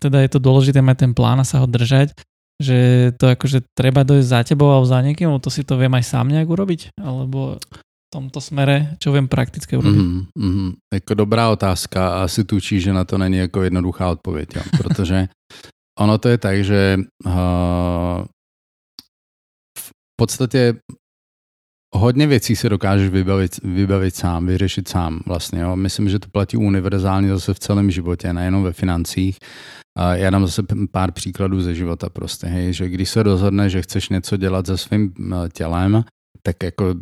[0.00, 2.16] teda je to dôležité mať ten plán a sa ho držať,
[2.56, 6.04] že to akože treba dojsť za tebou alebo za niekým, to si to viem aj
[6.08, 6.96] sám nejak urobiť?
[6.96, 10.32] Alebo v tomto smere, čo viem prakticky urobiť?
[10.32, 10.68] Mm-hmm.
[10.96, 14.62] Jako dobrá otázka a asi tučí, že na to není jako jednoduchá odpověď, jo.
[14.78, 15.28] protože
[15.98, 18.24] ono to je tak, že uh,
[20.16, 20.74] podstatě
[21.96, 25.60] hodně věcí si dokážeš vybavit, vybavit sám, vyřešit sám vlastně.
[25.60, 25.76] Jo.
[25.76, 29.38] Myslím, že to platí univerzálně zase v celém životě, nejenom ve financích.
[30.12, 34.08] Já dám zase pár příkladů ze života prostě, hej, že když se rozhodne, že chceš
[34.08, 35.14] něco dělat se svým
[35.52, 36.04] tělem,
[36.42, 36.94] tak jako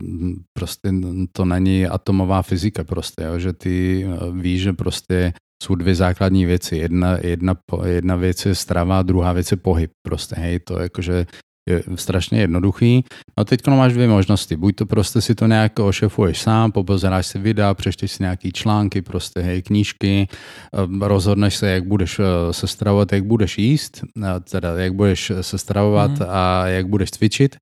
[0.58, 0.92] prostě
[1.32, 5.32] to není atomová fyzika prostě, jo, že ty víš, že prostě
[5.62, 6.76] jsou dvě základní věci.
[6.76, 9.90] Jedna, jedna, jedna věc je strava, druhá věc je pohyb.
[10.06, 11.26] Prostě, hej, to jakože
[11.68, 13.04] je strašně jednoduchý.
[13.38, 14.56] No teď máš dvě možnosti.
[14.56, 19.02] Buď to prostě si to nějak ošefuješ sám, popozeráš si videa, přečteš si nějaký články,
[19.02, 24.40] prostě hej, knížky, eh, rozhodneš se, jak budeš eh, se stravovat, jak budeš jíst, eh,
[24.50, 26.26] teda jak budeš se stravovat mm.
[26.28, 27.56] a jak budeš cvičit.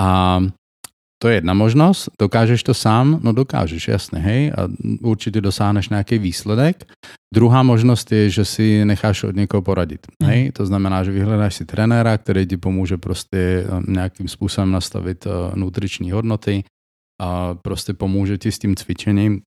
[0.00, 0.40] A
[1.22, 2.10] to je jedna možnost.
[2.18, 3.20] Dokážeš to sám?
[3.22, 4.52] No dokážeš, jasně, hej.
[4.58, 4.66] A
[5.02, 6.84] určitě dosáhneš nějaký výsledek.
[7.34, 10.06] Druhá možnost je, že si necháš od někoho poradit.
[10.22, 10.28] Mm.
[10.28, 10.52] Hej?
[10.52, 15.32] To znamená, že vyhledáš si trenéra, který ti pomůže prostě eh, nějakým způsobem nastavit uh,
[15.54, 16.64] nutriční hodnoty
[17.20, 19.42] a prostě pomůže ti s tím cvičením.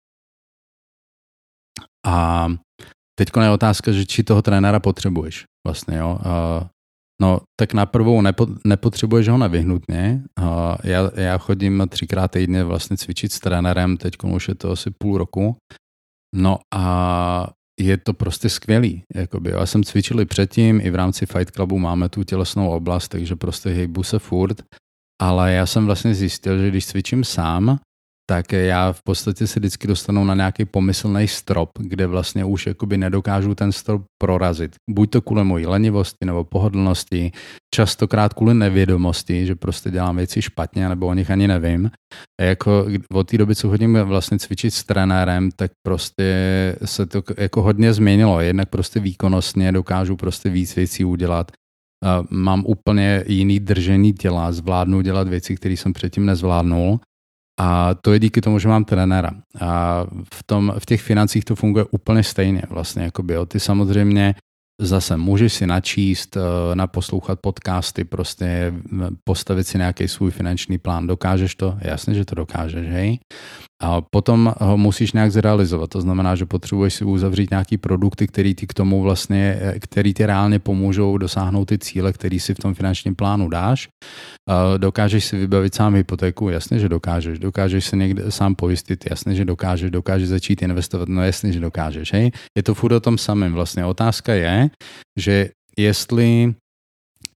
[2.07, 2.49] A
[3.15, 6.19] teď je otázka, že či toho trenéra potřebuješ vlastně, jo.
[7.21, 10.23] No, tak na prvou nepo, nepotřebuješ ho nevyhnutně.
[10.85, 15.19] Já, já chodím třikrát týdně vlastně cvičit s trenérem, teď už je to asi půl
[15.19, 15.57] roku.
[16.37, 17.51] No a
[17.81, 19.03] je to prostě skvělý.
[19.15, 19.51] Jakoby.
[19.51, 23.37] Já jsem cvičil i předtím, i v rámci Fight Clubu máme tu tělesnou oblast, takže
[23.37, 24.63] prostě hejbu se furt.
[25.23, 27.79] Ale já jsem vlastně zjistil, že když cvičím sám,
[28.31, 32.99] tak já v podstatě se vždycky dostanu na nějaký pomyslný strop, kde vlastně už jakoby
[32.99, 34.75] nedokážu ten strop prorazit.
[34.91, 37.33] Buď to kvůli mojí lenivosti nebo pohodlnosti,
[37.75, 41.91] častokrát kvůli nevědomosti, že prostě dělám věci špatně nebo o nich ani nevím.
[42.41, 46.25] A jako od té doby, co chodím vlastně cvičit s trenérem, tak prostě
[46.85, 48.41] se to jako hodně změnilo.
[48.41, 51.53] Jednak prostě výkonnostně dokážu prostě víc věcí udělat.
[52.31, 57.01] Mám úplně jiný držení těla, zvládnu dělat věci, které jsem předtím nezvládnul
[57.61, 59.31] a to je díky tomu, že mám trenéra.
[59.61, 60.05] A
[60.35, 63.03] v, tom, v těch financích to funguje úplně stejně vlastně.
[63.03, 63.47] Jakoby, jo.
[63.47, 64.35] Ty samozřejmě
[64.81, 66.41] zase můžeš si načíst, eh,
[66.75, 68.73] naposlouchat podcasty, prostě
[69.25, 71.07] postavit si nějaký svůj finanční plán.
[71.07, 71.79] Dokážeš to?
[71.81, 73.19] Jasně, že to dokážeš, hej?
[73.83, 75.91] A potom ho musíš nějak zrealizovat.
[75.91, 80.27] To znamená, že potřebuješ si uzavřít nějaký produkty, který ti k tomu vlastně, který ti
[80.27, 83.89] reálně pomůžou dosáhnout ty cíle, který si v tom finančním plánu dáš.
[84.77, 86.49] Dokážeš si vybavit sám hypotéku?
[86.49, 87.39] Jasně, že dokážeš.
[87.39, 89.05] Dokážeš se někde sám pojistit?
[89.11, 89.91] Jasně, že dokážeš.
[89.91, 91.09] Dokážeš začít investovat?
[91.09, 92.13] No jasně, že dokážeš.
[92.13, 92.31] Hej?
[92.57, 93.53] Je to furt o tom samém.
[93.53, 94.71] Vlastně otázka je,
[95.19, 96.55] že jestli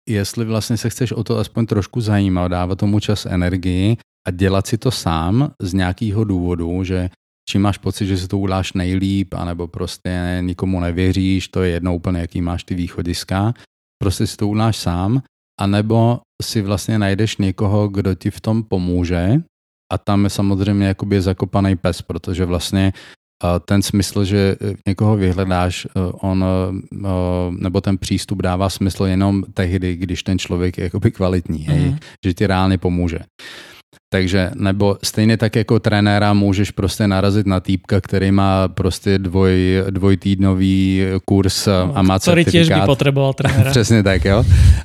[0.08, 3.96] jestli vlastně se chceš o to aspoň trošku zajímat, dávat tomu čas energii
[4.28, 7.10] a dělat si to sám z nějakého důvodu, že
[7.48, 11.94] čím máš pocit, že si to uděláš nejlíp, anebo prostě nikomu nevěříš, to je jedno
[11.94, 13.54] úplně, jaký máš ty východiska,
[14.02, 15.22] prostě si to uděláš sám,
[15.60, 19.40] anebo si vlastně najdeš někoho, kdo ti v tom pomůže
[19.92, 22.92] a tam je samozřejmě jakoby zakopaný pes, protože vlastně
[23.64, 24.56] ten smysl, že
[24.88, 26.44] někoho vyhledáš, on,
[27.50, 31.98] nebo ten přístup dává smysl jenom tehdy, když ten člověk je jakoby kvalitní, hej, mm.
[32.26, 33.18] že ti reálně pomůže.
[34.14, 39.84] Takže nebo stejně tak jako trenéra můžeš prostě narazit na týpka, který má prostě dvoj,
[39.90, 42.66] dvojtýdnový kurz no, a má který certifikát.
[42.66, 43.70] Který by potřeboval trenéra.
[43.70, 44.44] Přesně tak, jo.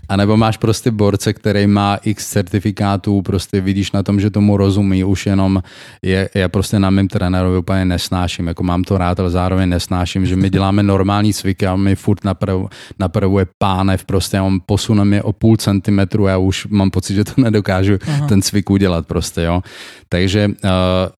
[0.10, 4.58] A nebo máš prostě borce, který má x certifikátů, prostě vidíš na tom, že tomu
[4.58, 5.62] rozumí, už jenom
[6.02, 10.26] je, já prostě na mém trenérovi úplně nesnáším, jako mám to rád, ale zároveň nesnáším,
[10.26, 12.62] že my děláme normální cviky a my furt naprav,
[13.00, 17.24] napravuje pánev, prostě on posune mě o půl centimetru a já už mám pocit, že
[17.24, 18.28] to nedokážu Aha.
[18.28, 19.62] ten cvik udělat prostě, jo.
[20.10, 20.72] Takže uh,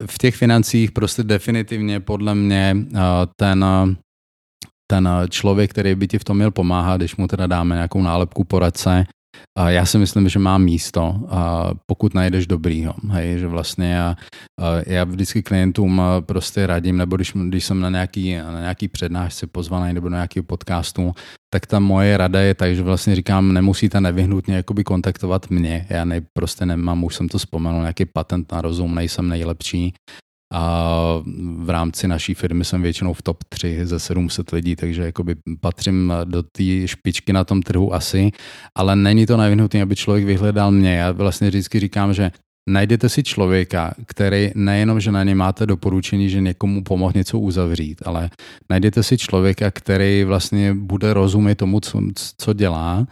[0.06, 2.98] v těch financích prostě definitivně podle mě uh,
[3.36, 3.64] ten
[4.90, 8.44] ten člověk, který by ti v tom měl pomáhat, když mu teda dáme nějakou nálepku
[8.44, 9.06] poradce,
[9.66, 11.14] já si myslím, že má místo,
[11.86, 12.94] pokud najdeš dobrýho.
[13.08, 14.16] Hej, že vlastně já,
[14.86, 19.92] já vždycky klientům prostě radím, nebo když, když jsem na nějaký, na nějaký přednášce pozvaný
[19.94, 21.12] nebo na nějaký podcastu,
[21.54, 25.86] tak ta moje rada je tak, že vlastně říkám, nemusíte nevyhnutně jakoby kontaktovat mě.
[25.90, 29.94] Já ne, prostě nemám, už jsem to vzpomenul, nějaký patent na rozum, nejsem nejlepší,
[30.52, 31.22] a
[31.56, 36.12] v rámci naší firmy jsem většinou v top 3 ze 700 lidí, takže jakoby patřím
[36.24, 38.30] do té špičky na tom trhu asi,
[38.74, 40.94] ale není to nevyhnutné, aby člověk vyhledal mě.
[40.96, 42.30] Já vlastně vždycky říkám, že
[42.68, 48.02] najdete si člověka, který nejenom, že na ně máte doporučení, že někomu pomohl něco uzavřít,
[48.04, 48.30] ale
[48.70, 52.00] najdete si člověka, který vlastně bude rozumět tomu, co,
[52.38, 53.06] co dělá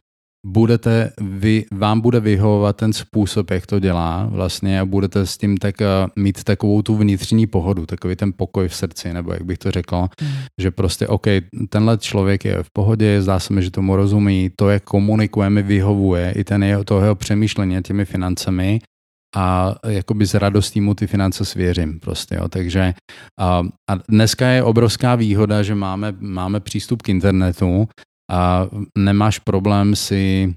[0.47, 5.57] budete, vy, vám bude vyhovovat ten způsob, jak to dělá vlastně a budete s tím
[5.57, 5.87] tak, uh,
[6.23, 10.09] mít takovou tu vnitřní pohodu, takový ten pokoj v srdci, nebo jak bych to řekl,
[10.23, 10.29] mm.
[10.61, 11.27] že prostě OK,
[11.69, 16.33] tenhle člověk je v pohodě, zdá se mi, že tomu rozumí, to, jak komunikujeme, vyhovuje,
[16.37, 18.81] i ten jeho, toho jeho přemýšlení těmi financemi
[19.37, 22.49] a jakoby s radostí mu ty finance svěřím prostě, jo.
[22.49, 22.95] takže
[23.41, 27.89] a, a dneska je obrovská výhoda, že máme, máme přístup k internetu
[28.31, 28.69] a
[28.99, 30.55] nemáš problém si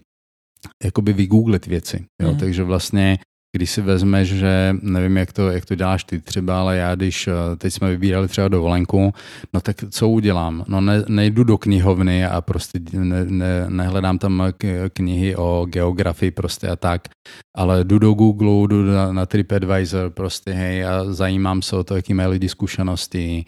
[0.84, 2.32] jakoby vygooglit věci, jo.
[2.32, 2.38] Mm.
[2.38, 3.20] takže vlastně
[3.58, 7.28] když si vezmeš, že nevím, jak to, jak to děláš ty třeba, ale já když
[7.28, 9.14] eh, teď jsme vybírali třeba dovolenku,
[9.54, 10.66] no tak co udělám?
[10.68, 14.44] No ne, nejdu do knihovny a prostě ne, ne, nehledám tam
[14.94, 17.02] knihy o geografii prostě a tak,
[17.58, 21.96] ale jdu do Google, jdu na, na TripAdvisor prostě hej a zajímám se o to,
[21.96, 23.46] jaký mají lidi zkušenosti,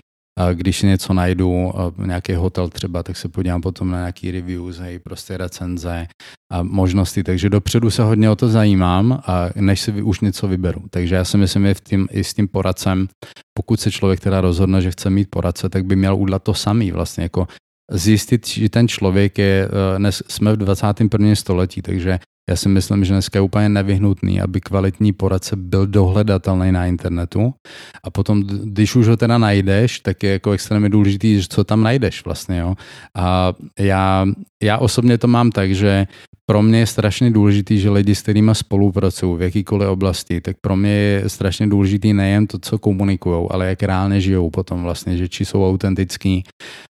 [0.53, 5.37] když něco najdu, nějaký hotel třeba, tak se podívám potom na nějaký reviews, hej, prostě
[5.37, 6.07] recenze
[6.51, 10.81] a možnosti, takže dopředu se hodně o to zajímám a než si už něco vyberu.
[10.89, 13.07] Takže já si myslím, že v tím, i s tím poradcem,
[13.57, 16.91] pokud se člověk teda rozhodne, že chce mít poradce, tak by měl udělat to samý
[16.91, 17.47] vlastně, jako
[17.91, 21.35] zjistit, že ten člověk je, eh, dnes jsme v 21.
[21.35, 22.19] století, takže
[22.49, 27.53] já si myslím, že dneska je úplně nevyhnutný, aby kvalitní poradce byl dohledatelný na internetu
[28.03, 32.25] a potom, když už ho teda najdeš, tak je jako extrémně důležitý, co tam najdeš
[32.25, 32.57] vlastně.
[32.57, 32.75] Jo?
[33.15, 34.25] A já,
[34.63, 36.07] já osobně to mám tak, že
[36.45, 40.75] pro mě je strašně důležitý, že lidi, s kterými spolupracují v jakýkoliv oblasti, tak pro
[40.75, 45.29] mě je strašně důležitý nejen to, co komunikují, ale jak reálně žijou potom vlastně, že
[45.29, 46.43] či jsou autentický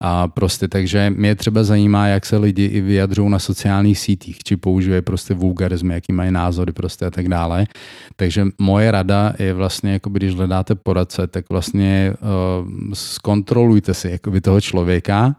[0.03, 4.57] a prostě takže mě třeba zajímá, jak se lidi i vyjadřují na sociálních sítích, či
[4.57, 7.67] používají prostě vulgarizmy, jaký mají názory prostě a tak dále.
[8.17, 14.41] Takže moje rada je vlastně, jako když hledáte poradce, tak vlastně uh, zkontrolujte si jakoby
[14.41, 15.37] toho člověka,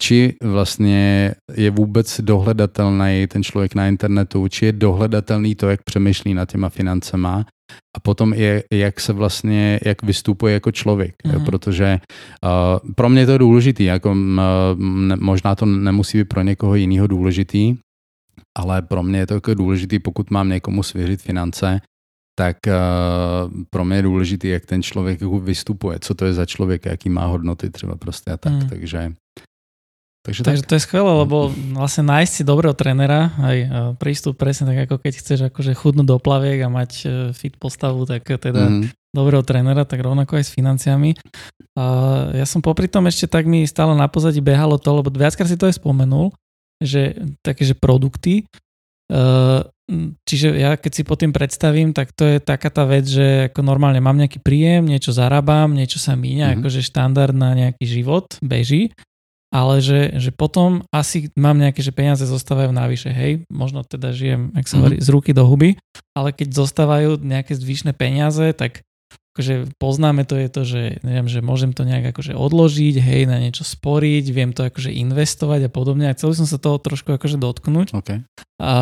[0.00, 6.34] či vlastně je vůbec dohledatelný ten člověk na internetu, či je dohledatelný to, jak přemýšlí
[6.34, 7.46] nad těma financema
[7.96, 11.32] a potom je, jak se vlastně, jak vystupuje jako člověk, mm-hmm.
[11.32, 11.46] jo, mhm.
[11.46, 11.98] protože
[12.44, 14.16] uh, pro mě to je důležitý, jako uh,
[15.20, 17.76] možná to nemusí být pro někoho jiného důležitý,
[18.58, 21.80] ale pro mě je to jako důležitý, pokud mám někomu svěřit finance,
[22.38, 22.72] tak uh,
[23.70, 27.08] pro mě je důležitý, jak ten člověk jako vystupuje, co to je za člověk, jaký
[27.08, 28.68] má hodnoty třeba prostě a tak, mm.
[28.68, 29.12] takže
[30.28, 30.68] Takže, Takže tak.
[30.68, 33.58] to je skvelé, lebo vlastne nájsť si dobrého trenera, aj
[33.96, 38.04] prístup presne tak, ako keď chceš akože chudnúť do plaviek a mať e, fit postavu,
[38.04, 38.92] tak teda mm.
[39.16, 41.16] dobrého trenera, tak rovnako aj s financiami.
[41.80, 41.84] A
[42.36, 45.56] ja som popri tom ešte tak mi stále na pozadí behalo to, lebo viackrát si
[45.56, 46.28] to aj spomenul,
[46.84, 48.44] že také, že produkty,
[49.08, 49.64] e,
[50.28, 53.64] Čiže ja keď si po tým predstavím, tak to je taká tá vec, že ako
[53.64, 56.60] normálne mám nejaký príjem, niečo zarábam, niečo sa míňa, mm-hmm.
[56.60, 58.92] akože štandard na nejaký život beží
[59.48, 64.52] ale že, že potom asi mám nejaké, že peniaze zostávajú navyše, hej, možno teda žijem,
[64.52, 65.80] ak sa hovorí, z ruky do huby,
[66.12, 68.84] ale keď zostávajú nejaké zvyšné peniaze, tak
[69.38, 73.38] akože poznáme to je to, že neviem, že môžem to nejak akože odložiť, hej, na
[73.38, 76.10] niečo sporiť, viem to akože investovať a podobne.
[76.10, 77.94] A chcel som sa toho trošku akože dotknúť.
[77.94, 78.26] Okay.
[78.58, 78.74] A,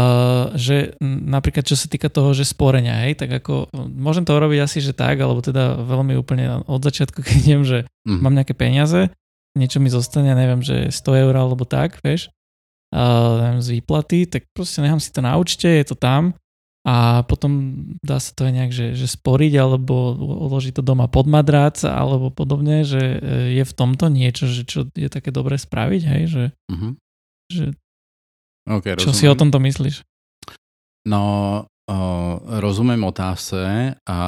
[0.57, 4.81] že napríklad čo sa týka toho, že sporenia, hej, tak ako môžem to urobiť asi,
[4.81, 8.25] že tak, alebo teda veľmi úplne od začiatku, keď viem, že mm.
[8.25, 9.12] mám nejaké peniaze,
[9.57, 12.29] niečo mi zostane, neviem, že 100 eur alebo tak, vieš,
[12.93, 16.37] a, neviem, z výplaty, tak proste nechám si to na účte, je to tam
[16.87, 20.15] a potom dá sa to aj nejak, že, že sporiť alebo
[20.47, 23.19] uložiť to doma pod madrac alebo podobne, že e,
[23.59, 26.95] je v tomto niečo, že čo je také dobré spraviť, hej, že, uh-huh.
[27.51, 27.75] že
[28.71, 29.19] okay, čo rozumiem.
[29.19, 30.07] si o tomto myslíš?
[31.11, 31.23] No,
[31.67, 34.19] uh, rozumím otázce a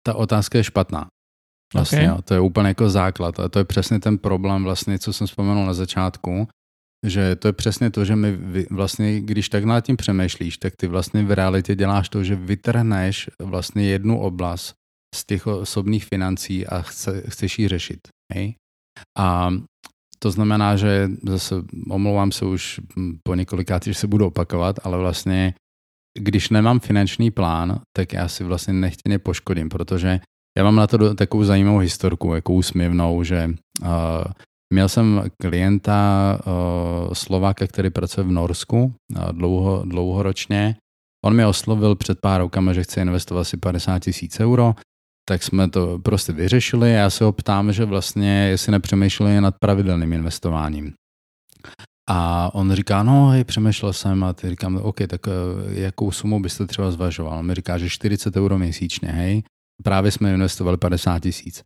[0.00, 1.12] ta otázka je špatná.
[1.74, 2.08] Vlastně, okay.
[2.08, 5.26] jo, to je úplně jako základ a to je přesně ten problém vlastně, co jsem
[5.26, 6.48] vzpomenul na začátku,
[7.06, 8.38] že to je přesně to, že my
[8.70, 13.30] vlastně, když tak nad tím přemýšlíš, tak ty vlastně v realitě děláš to, že vytrhneš
[13.42, 14.74] vlastně jednu oblast
[15.14, 18.00] z těch osobních financí a chce, chceš ji řešit.
[18.34, 18.54] Hej?
[19.18, 19.50] A
[20.18, 21.54] to znamená, že zase
[21.90, 22.80] omlouvám se už
[23.22, 25.54] po několikátý, že se budu opakovat, ale vlastně
[26.18, 30.20] když nemám finanční plán, tak já si vlastně nechtěně poškodím, protože
[30.60, 33.50] já mám na to takovou zajímavou historku, jako úsměvnou, že
[33.82, 33.88] uh,
[34.72, 40.76] měl jsem klienta uh, Slováka, který pracuje v Norsku uh, dlouho, dlouhoročně.
[41.24, 44.74] On mi oslovil před pár rokama, že chce investovat asi 50 tisíc euro,
[45.28, 46.92] tak jsme to prostě vyřešili.
[46.92, 50.92] Já se ho ptám, že vlastně, jestli nepřemýšleli nad pravidelným investováním.
[52.08, 55.20] A on říká, no hej, přemýšlel jsem a ty říkám, OK, tak
[55.68, 57.38] jakou sumu byste třeba zvažoval?
[57.38, 59.42] On mi říká, že 40 euro měsíčně, hej
[59.82, 61.62] právě jsme investovali 50 tisíc.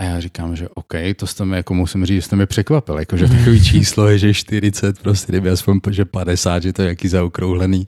[0.00, 2.98] A já říkám, že OK, to jste mi, jako musím říct, že jste mi překvapil,
[2.98, 6.88] jako že takový číslo je, že 40, prostě kdyby aspoň, že 50, že to je
[6.88, 7.86] jaký zaokrouhlený.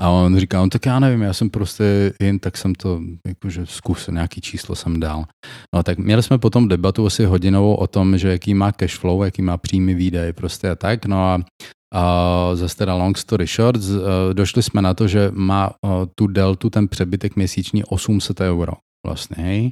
[0.00, 3.66] A on říká, no tak já nevím, já jsem prostě jen tak jsem to, jakože
[3.66, 5.24] zkusil, nějaký číslo jsem dal.
[5.74, 9.22] No tak měli jsme potom debatu asi hodinovou o tom, že jaký má cash flow,
[9.22, 11.06] jaký má příjmy výdaje prostě a tak.
[11.06, 11.40] No a
[11.94, 14.00] Uh, zase teda long story short, uh,
[14.32, 18.72] došli jsme na to, že má uh, tu deltu, ten přebytek měsíční 800 euro
[19.06, 19.70] vlastně.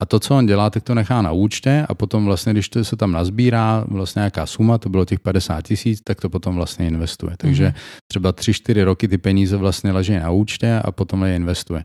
[0.00, 2.84] A to, co on dělá, tak to nechá na účtě a potom vlastně, když to
[2.84, 6.86] se tam nazbírá vlastně nějaká suma, to bylo těch 50 tisíc, tak to potom vlastně
[6.86, 7.34] investuje.
[7.36, 8.04] Takže mm-hmm.
[8.10, 11.84] třeba 3-4 roky ty peníze vlastně leží na účtě a potom je investuje.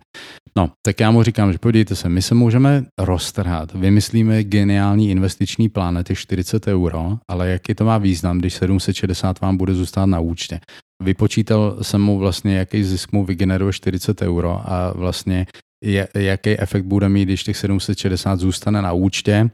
[0.58, 5.70] No, tak já mu říkám, že podívejte se, my se můžeme roztrhat, vymyslíme geniální investiční
[5.70, 10.06] plán na těch 40 euro, ale jaký to má význam, když 760 vám bude zůstat
[10.06, 10.60] na účtě.
[11.04, 15.46] Vypočítal jsem mu vlastně, jaký zisk mu vygeneruje 40 euro a vlastně
[16.16, 19.50] jaký efekt bude mít, když těch 760 zůstane na účtě.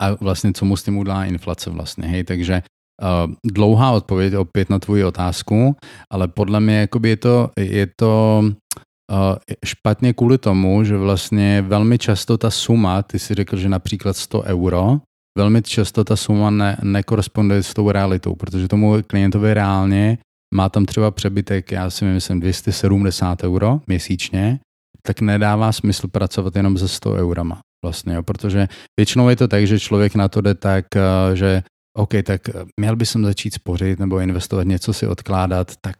[0.00, 2.62] A vlastně co mu s tím udělá inflace vlastně, hej, takže
[3.02, 5.76] uh, dlouhá odpověď opět na tvoji otázku,
[6.12, 11.98] ale podle mě jakoby je to, je to uh, špatně kvůli tomu, že vlastně velmi
[11.98, 15.00] často ta suma, ty si řekl, že například 100 euro,
[15.38, 20.18] velmi často ta suma ne, nekoresponduje s tou realitou, protože tomu klientovi reálně
[20.54, 24.60] má tam třeba přebytek, já si myslím, 270 euro měsíčně
[25.06, 27.60] tak nedává smysl pracovat jenom ze 100 eurama.
[27.84, 28.68] Vlastně, jo, protože
[29.00, 31.62] většinou je to tak, že člověk na to jde tak, eh, že
[31.96, 35.96] OK, tak eh, měl by jsem začít spořit nebo investovat, něco si odkládat, tak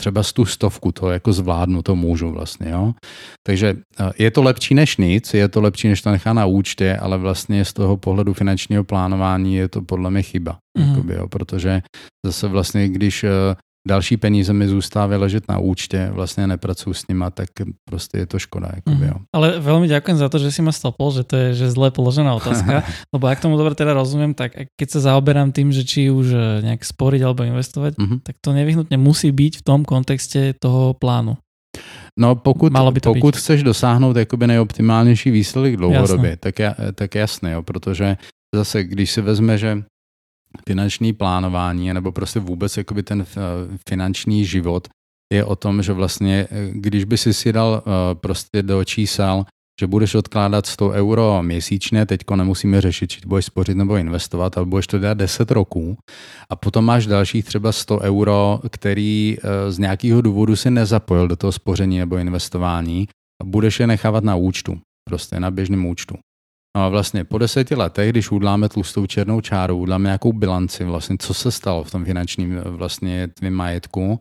[0.00, 2.94] třeba z tu stovku to jako zvládnu, to můžu vlastně, jo.
[3.46, 6.96] Takže eh, je to lepší než nic, je to lepší, než to nechá na účtě,
[6.96, 10.88] ale vlastně z toho pohledu finančního plánování je to podle mě chyba, mm.
[10.88, 11.82] jakoby, jo, protože
[12.26, 13.24] zase vlastně, když
[13.86, 17.48] další peníze mi zůstávají ležet na účtě, vlastně nepracuji s nima, tak
[17.84, 18.68] prostě je to škoda.
[18.74, 19.08] Jakoby, mm.
[19.08, 19.14] jo.
[19.34, 22.34] Ale velmi děkuji za to, že si ma stopol, že to je že zle položená
[22.34, 22.82] otázka,
[23.14, 26.62] lebo jak tomu dobře teda rozumím, tak keď se zaoberám tým, že či už eh,
[26.62, 28.20] nějak sporiť alebo investovat, mm-hmm.
[28.22, 31.36] tak to nevyhnutně musí být v tom kontexte toho plánu.
[32.18, 33.40] No pokud, Malo by to pokud být.
[33.40, 38.16] chceš dosáhnout jakoby nejoptimálnější výsledek dlouhodobě, tak, ja, tak jasné, jo, protože
[38.54, 39.82] zase, když si vezme, že
[40.68, 43.34] finanční plánování nebo prostě vůbec jakoby ten eh,
[43.88, 44.88] finanční život
[45.32, 49.44] je o tom, že vlastně, eh, když by si si dal eh, prostě do čísel,
[49.80, 54.66] že budeš odkládat 100 euro měsíčně, teďko nemusíme řešit, či budeš spořit nebo investovat, ale
[54.66, 55.96] budeš to dělat 10 roků
[56.50, 59.36] a potom máš dalších třeba 100 euro, který
[59.68, 63.08] z nějakého důvodu si nezapojil do toho spoření nebo investování
[63.42, 66.14] a budeš je nechávat na účtu, prostě na běžném účtu.
[66.76, 71.16] No a vlastně po deseti letech, když udláme tlustou černou čáru, udláme nějakou bilanci, vlastně
[71.18, 74.20] co se stalo v tom finančním vlastně tvým majetku,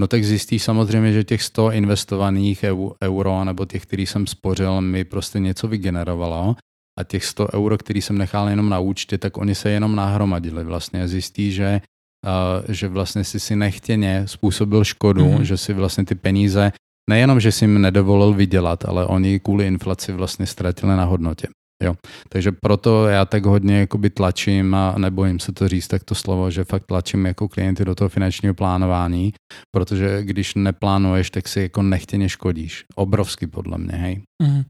[0.00, 2.64] no tak zjistí samozřejmě, že těch 100 investovaných
[3.02, 6.56] euro nebo těch, který jsem spořil, mi prostě něco vygenerovalo
[6.98, 10.64] a těch 100 euro, který jsem nechal jenom na účtě, tak oni se jenom nahromadili.
[10.64, 11.80] Vlastně zjistí, že,
[12.26, 15.40] uh, že vlastně si si nechtěně způsobil škodu, mm-hmm.
[15.40, 16.72] že si vlastně ty peníze
[17.10, 21.48] nejenom, že si jim nedovolil vydělat, ale oni kvůli inflaci vlastně ztratili na hodnotě.
[21.84, 21.94] Jo.
[22.28, 26.50] Takže proto já tak hodně jakoby tlačím a nebojím se to říct tak to slovo,
[26.50, 29.32] že fakt tlačím jako klienty do toho finančního plánování,
[29.74, 32.84] protože když neplánuješ, tak si jako nechtěně škodíš.
[32.94, 34.22] Obrovsky podle mě, hej.
[34.42, 34.62] Mm.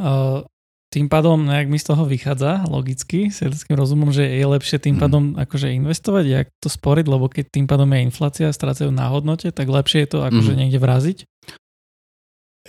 [0.00, 0.42] Uh,
[0.88, 4.80] tým pádom, no jak mi z toho vychádza logicky, s lidským rozumom, že je lepšie
[4.80, 5.00] tým mhm.
[5.00, 5.34] pádom mm.
[5.44, 9.52] akože investovať, jak to sporiť, lebo keď tým pádom je inflácia a strácajú na hodnote,
[9.52, 10.58] tak lepšie je to akože mm.
[10.58, 11.18] niekde vraziť.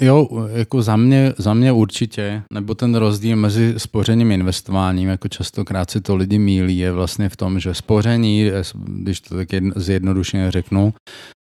[0.02, 5.28] Jo, jako za mě, za mě určitě, nebo ten rozdíl mezi spořením a investováním, jako
[5.28, 8.52] častokrát si to lidi mílí, je vlastně v tom, že spoření,
[8.86, 10.94] když to tak zjednodušeně řeknu,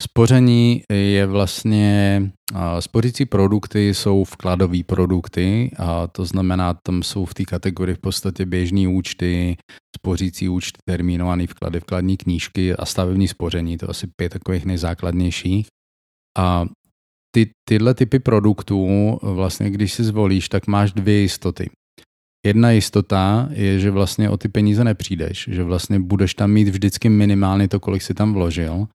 [0.03, 2.23] spoření je vlastně,
[2.81, 8.47] spořící produkty jsou vkladové produkty, a to znamená, tam jsou v té kategorii v podstatě
[8.47, 9.57] běžné účty,
[9.97, 15.67] spořící účty, termínované vklady, vkladní knížky a stavební spoření, to asi pět takových nejzákladnějších.
[16.39, 16.67] A
[17.37, 18.89] ty, tyhle typy produktů,
[19.23, 21.71] vlastně když si zvolíš, tak máš dvě jistoty.
[22.47, 27.09] Jedna jistota je, že vlastně o ty peníze nepřijdeš, že vlastně budeš tam mít vždycky
[27.09, 28.89] minimálně to, kolik si tam vložil.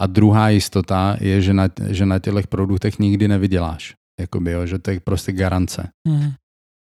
[0.00, 3.94] A druhá jistota je, že na, že na těchto produktech nikdy nevyděláš.
[4.20, 5.88] Jakoby, jo, že to je prostě garance.
[6.08, 6.32] Mm.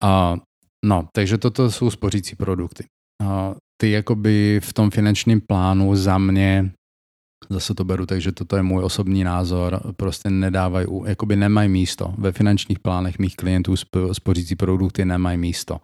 [0.02, 0.36] A,
[0.84, 2.84] no, takže toto jsou spořící produkty.
[3.24, 6.70] A ty jakoby v tom finančním plánu za mě
[7.50, 12.14] zase to beru, takže toto je můj osobní názor, prostě nedávají, jakoby nemají místo.
[12.18, 13.74] Ve finančních plánech mých klientů
[14.12, 15.80] spořící produkty nemají místo.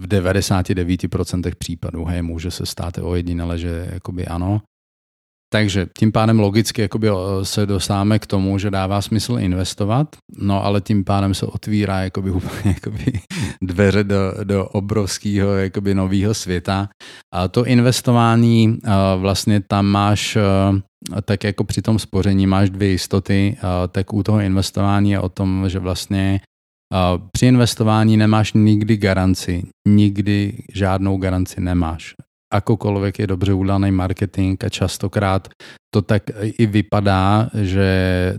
[0.00, 4.62] V 99% případů, hej, může se stát ojedinele, že jakoby ano,
[5.54, 7.08] takže tím pádem logicky jakoby
[7.42, 12.30] se dostáváme k tomu, že dává smysl investovat, no ale tím pádem se otvírá jakoby
[12.40, 13.04] úplně jakoby
[13.62, 16.88] dveře do, do obrovského jakoby nového světa.
[17.34, 18.78] A to investování
[19.16, 20.38] vlastně tam máš
[21.24, 23.56] tak jako při tom spoření máš dvě jistoty,
[23.88, 26.40] tak u toho investování je o tom, že vlastně
[27.32, 32.14] při investování nemáš nikdy garanci, nikdy žádnou garanci nemáš
[32.54, 35.48] akokoľvek je dobře udělaný marketing a častokrát
[35.94, 36.22] to tak
[36.58, 37.88] i vypadá, že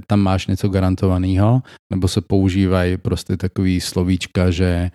[0.08, 1.62] tam máš něco garantovaného,
[1.92, 4.92] nebo se používají prostě takový slovíčka, že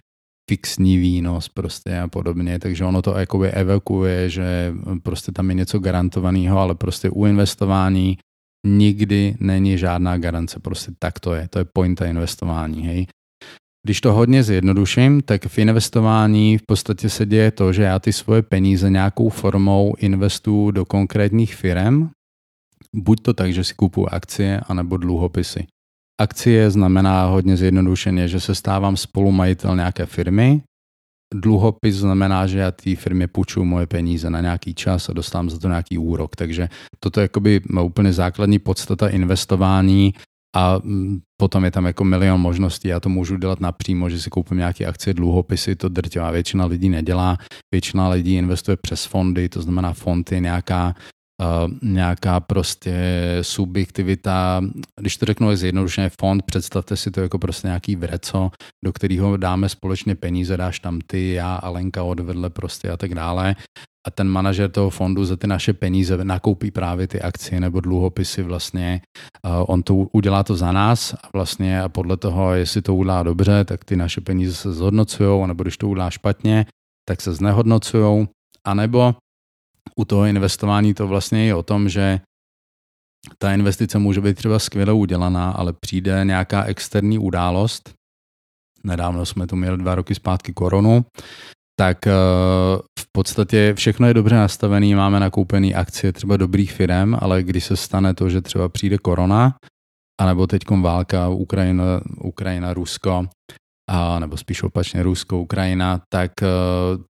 [0.50, 5.78] fixní výnos prostě a podobně, takže ono to jakoby evokuje, že prostě tam je něco
[5.78, 8.18] garantovaného, ale prostě u investování
[8.66, 13.06] nikdy není žádná garance, prostě tak to je, to je pointa investování, hej.
[13.87, 18.12] Když to hodně zjednoduším, tak v investování v podstatě se děje to, že já ty
[18.12, 22.09] svoje peníze nějakou formou investuju do konkrétních firm,
[22.95, 25.66] buď to tak, že si kupuju akcie, anebo dluhopisy.
[26.20, 30.62] Akcie znamená hodně zjednodušeně, že se stávám spolumajitel nějaké firmy,
[31.35, 35.59] dluhopis znamená, že já té firmě půjču moje peníze na nějaký čas a dostávám za
[35.59, 36.37] to nějaký úrok.
[36.37, 36.68] Takže
[37.01, 40.14] toto je jakoby úplně základní podstata investování
[40.57, 42.88] a mm, potom je tam jako milion možností.
[42.88, 46.88] Já to můžu dělat napřímo, že si koupím nějaké akcie, dluhopisy, to drtivá většina lidí
[46.88, 47.38] nedělá.
[47.72, 50.94] Většina lidí investuje přes fondy, to znamená fond je nějaká
[51.82, 52.95] nějaká prostě
[53.43, 54.62] subjektivita,
[55.01, 58.51] když to řeknu zjednodušeně fond, představte si to jako prostě nějaký vreco,
[58.84, 63.57] do kterého dáme společně peníze, dáš tam ty, já, Alenka odvedle prostě a tak dále
[64.07, 68.43] a ten manažer toho fondu za ty naše peníze nakoupí právě ty akcie nebo dluhopisy
[68.43, 69.01] vlastně.
[69.66, 73.64] On to udělá to za nás a vlastně a podle toho, jestli to udělá dobře,
[73.64, 76.66] tak ty naše peníze se zhodnocují, nebo když to udělá špatně,
[77.09, 78.28] tak se znehodnocují.
[78.64, 79.14] A nebo
[80.01, 82.20] u toho investování to vlastně je o tom, že
[83.38, 87.92] ta investice může být třeba skvěle udělaná, ale přijde nějaká externí událost.
[88.84, 91.05] Nedávno jsme tu měli dva roky zpátky koronu,
[91.78, 92.12] tak eh,
[93.01, 97.76] v podstatě všechno je dobře nastavené, máme nakoupené akcie třeba dobrých firm, ale když se
[97.76, 99.57] stane to, že třeba přijde korona,
[100.20, 103.28] anebo teď válka Ukrajina, Ukrajina, Rusko,
[103.91, 106.49] a, nebo spíš opačně Rusko, Ukrajina, tak uh,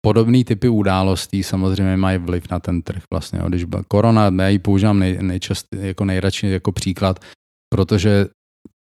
[0.01, 3.03] podobný typy událostí samozřejmě mají vliv na ten trh.
[3.12, 7.20] Vlastně, když korona, já ji používám nej, nejčast, jako nejradši jako příklad,
[7.74, 8.26] protože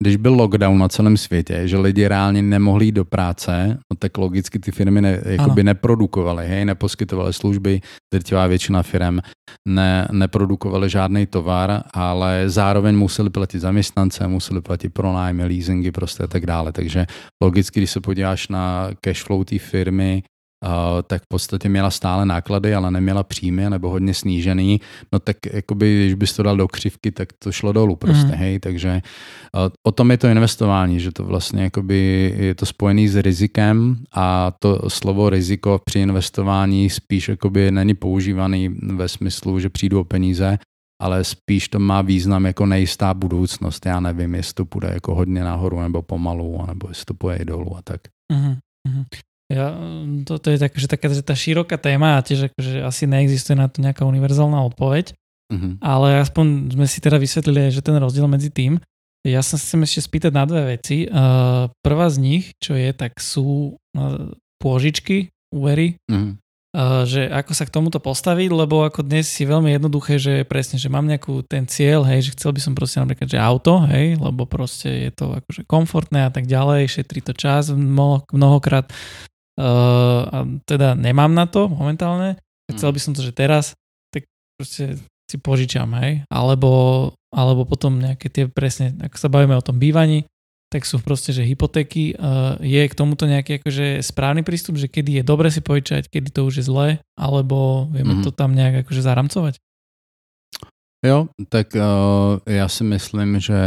[0.02, 4.18] když byl lockdown na celém světě, že lidi reálně nemohli jít do práce, no tak
[4.18, 7.80] logicky ty firmy ne, jakoby neprodukovaly, hej, neposkytovaly služby,
[8.14, 9.18] drtivá většina firm
[9.68, 16.26] ne, neprodukovaly žádný tovar, ale zároveň museli platit zaměstnance, museli platit pronájmy, leasingy prostě a
[16.26, 16.72] tak dále.
[16.72, 17.06] Takže
[17.42, 20.22] logicky, když se podíváš na cash flow té firmy,
[21.06, 24.80] tak v podstatě měla stále náklady, ale neměla příjmy nebo hodně snížený,
[25.12, 28.32] no tak jakoby, když bys to dal do křivky, tak to šlo dolů prostě, mm.
[28.32, 29.02] hej, takže
[29.86, 34.52] o tom je to investování, že to vlastně jakoby je to spojený s rizikem a
[34.59, 40.59] to slovo riziko při investování spíš jakoby není používaný ve smyslu, že přijdu o peníze,
[41.02, 43.86] ale spíš to má význam jako nejistá budoucnost.
[43.86, 47.76] Já nevím, jestli to půjde jako hodně nahoru nebo pomalu, nebo jestli to půjde dolů
[47.76, 48.00] a tak.
[48.32, 48.56] Mm-hmm.
[49.49, 49.72] Ja,
[50.28, 53.57] to, to je tak, že taká že tá široká téma a tiež akože asi neexistuje
[53.57, 55.16] na to nejaká univerzálna odpoveď,
[55.49, 55.80] mm-hmm.
[55.80, 58.76] ale aspoň sme si teda vysvetlili, že ten rozdiel medzi tým.
[59.24, 61.09] Ja sa chcem ešte spýtať na dve veci.
[61.09, 65.96] Uh, prvá z nich, čo je, tak sú uh, pôžičky, úvery.
[66.12, 66.32] Mm-hmm.
[66.68, 70.76] Uh, že ako sa k tomuto postaviť, lebo ako dnes je veľmi jednoduché, že presne,
[70.76, 74.20] že mám nejakú ten cieľ, hej, že chcel by som proste napríklad, že auto, hej,
[74.20, 78.92] lebo proste je to akože komfortné a tak ďalej, šetrí to čas mnoho, mnohokrát
[79.59, 82.38] Uh, a teda nemám na to momentálne.
[82.70, 83.74] Chcel by som to, že teraz,
[84.14, 84.22] tak
[84.54, 86.22] proste si požičam, hej.
[86.30, 90.30] Alebo, alebo potom nejaké tie presne, ak sa bavíme o tom bývaní,
[90.70, 92.14] tak sú proste, že hypotéky.
[92.14, 96.28] Uh, je k tomuto nejaký akože správny prístup, že kedy je dobre si požičať, kedy
[96.30, 96.88] to už je zlé,
[97.18, 98.26] alebo vieme mm-hmm.
[98.28, 99.54] to tam nejak akože zaramcovať?
[101.02, 103.59] Jo, tak uh, já si myslím, že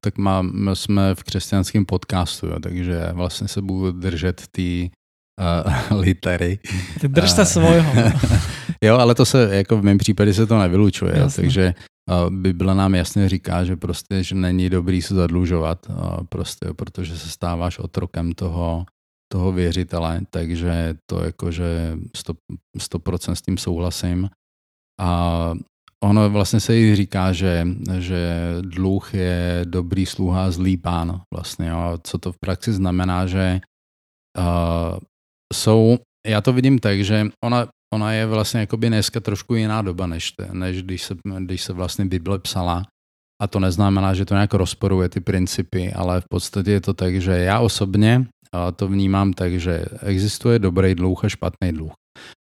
[0.00, 4.90] tak mám, jsme v křesťanském podcastu, jo, takže vlastně se budu držet ty
[5.90, 6.58] uh, litery.
[7.00, 7.92] Ty drž se uh, svojho.
[8.82, 11.74] jo, ale to se, jako v mém případě se to nevylučuje, jo, takže
[12.10, 15.96] uh, Bible nám jasně říká, že prostě, že není dobrý se zadlužovat, uh,
[16.28, 18.84] prostě, protože se stáváš otrokem toho,
[19.32, 22.34] toho věřitele, takže to jakože 100%,
[22.78, 24.30] 100% s tím souhlasím.
[25.00, 25.52] A
[26.04, 27.66] ono vlastně se i říká, že,
[27.98, 31.20] že dluh je dobrý sluha, zlý pán.
[31.34, 31.98] Vlastně, jo.
[32.02, 33.60] Co to v praxi znamená, že
[34.38, 34.98] uh,
[35.54, 40.06] jsou, já to vidím tak, že ona, ona je vlastně jakoby dneska trošku jiná doba,
[40.06, 42.82] než, než když, se, když se vlastně Bible psala.
[43.42, 47.20] A to neznamená, že to nějak rozporuje ty principy, ale v podstatě je to tak,
[47.20, 48.26] že já osobně
[48.76, 51.92] to vnímám tak, že existuje dobrý dluh a špatný dluh.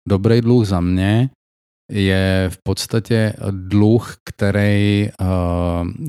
[0.09, 1.30] Dobrý dluh za mě
[1.91, 5.24] je v podstatě dluh, který, eh,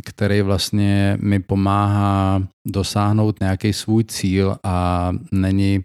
[0.05, 5.83] který vlastně mi pomáhá dosáhnout nějaký svůj cíl a není,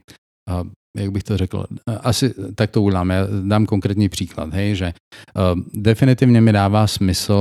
[0.96, 3.10] jak bych to řekl, asi tak to udělám.
[3.10, 4.92] Já dám konkrétní příklad, hej, že
[5.36, 7.34] uh, definitivně mi dává smysl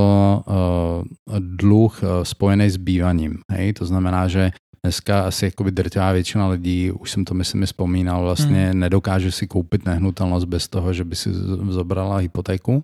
[0.45, 3.38] uh, dluh uh, spojený s bývaním.
[3.52, 4.52] Hej, to znamená, že
[4.84, 8.80] dneska asi jakoby drtivá většina lidí, už jsem to myslím vzpomínal, vlastně hmm.
[8.80, 11.30] nedokáže si koupit nehnutelnost bez toho, že by si
[11.69, 12.84] zobrala hypotéku.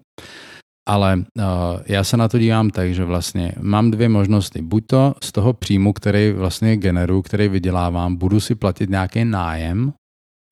[0.88, 1.44] Ale uh,
[1.86, 4.62] já se na to dívám tak, že vlastně mám dvě možnosti.
[4.62, 9.94] Buď to z toho příjmu, který vlastně generuju, který vydělávám, budu si platit nějaký nájem,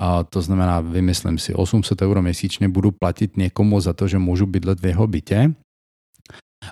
[0.02, 4.46] a to znamená, vymyslím si 800 euro měsíčně, budu platit někomu za to, že můžu
[4.46, 5.54] bydlet v jeho bytě.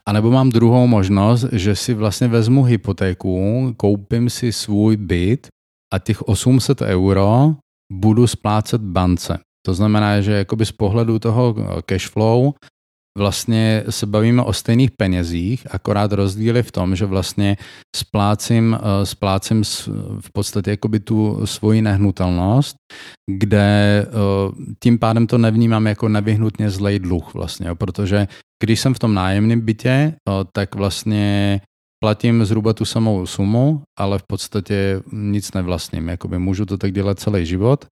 [0.05, 5.47] A nebo mám druhou možnost, že si vlastně vezmu hypotéku, koupím si svůj byt
[5.93, 7.55] a těch 800 euro
[7.91, 9.39] budu splácet bance.
[9.65, 12.53] To znamená, že jakoby z pohledu toho cash flow
[13.17, 17.57] vlastně se bavíme o stejných penězích, akorát rozdíl je v tom, že vlastně
[17.95, 19.63] splácím, eh, splácím
[20.19, 22.75] v podstatě jakoby tu svoji nehnutelnost,
[23.31, 24.11] kde eh,
[24.83, 28.27] tím pádem to nevnímám jako nevyhnutně zlej dluh vlastně, protože
[28.63, 31.61] když jsem v tom nájemném bytě, eh, tak vlastně
[32.03, 36.07] platím zhruba tu samou sumu, ale v podstatě nic nevlastním.
[36.07, 37.85] Jakoby můžu to tak dělat celý život.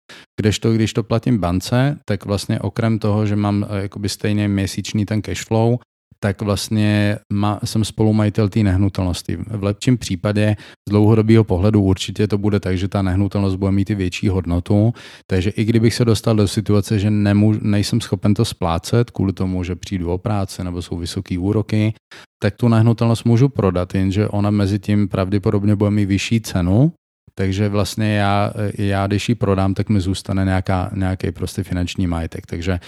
[0.41, 5.07] Kdežto, když to platím bance, tak vlastně okrem toho, že mám eh, jakoby stejně měsíčný
[5.07, 5.79] ten cash flow,
[6.27, 9.37] tak vlastně má, jsem spolumajitel té nehnutelnosti.
[9.37, 10.57] V lepším případě
[10.89, 14.95] z dlouhodobého pohledu určitě to bude tak, že ta nehnutelnost bude mít i větší hodnotu,
[15.31, 19.65] takže i kdybych se dostal do situace, že nemů, nejsem schopen to splácet kvůli tomu,
[19.65, 21.95] že přijdu o práci nebo jsou vysoké úroky,
[22.43, 26.93] tak tu nehnutelnost můžu prodat, jenže ona mezi tím pravděpodobně bude mít vyšší cenu,
[27.35, 32.47] takže vlastně já, já když ji prodám, tak mi zůstane nějaká, nějaký prostě finanční majetek.
[32.47, 32.81] Takže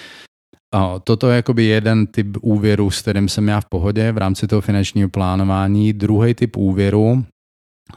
[1.04, 4.60] Toto je jakoby jeden typ úvěru, s kterým jsem já v pohodě v rámci toho
[4.60, 5.92] finančního plánování.
[5.92, 7.24] Druhý typ úvěru,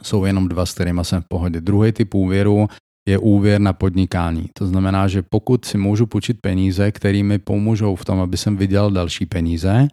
[0.02, 1.60] jsou jenom dva, s kterými jsem v pohodě.
[1.60, 2.68] Druhý typ úvěru
[3.08, 4.48] je úvěr na podnikání.
[4.58, 8.56] To znamená, že pokud si můžu půjčit peníze, které mi pomůžou v tom, aby jsem
[8.56, 9.88] viděl další peníze,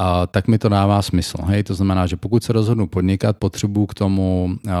[0.00, 1.38] a tak mi to dává smysl.
[1.42, 1.62] Hej?
[1.62, 4.72] To znamená, že pokud se rozhodnu podnikat, potřebuji k tomu uh,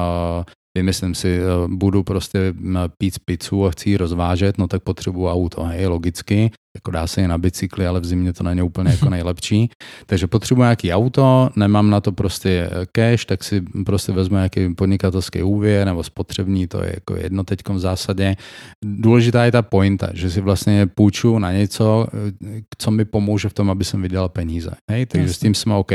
[0.76, 2.54] vymyslím si, eh, budu prostě
[2.98, 7.20] pít pizzu a chci ji rozvážet, no tak potřebuji auto, hej, logicky, jako dá se
[7.20, 9.70] je na bicykli, ale v zimě to není úplně jako nejlepší.
[10.06, 14.74] Takže potřebuji nějaký auto, nemám na to prostě eh, cash, tak si prostě vezmu nějaký
[14.74, 18.36] podnikatelský úvěr nebo spotřební, to je jako jedno teď v zásadě.
[18.84, 23.54] Důležitá je ta pointa, že si vlastně půjču na něco, eh, co mi pomůže v
[23.54, 24.70] tom, aby jsem vydělal peníze.
[24.90, 25.06] Hej?
[25.06, 25.34] Takže Jasně.
[25.34, 25.92] s tím jsme OK.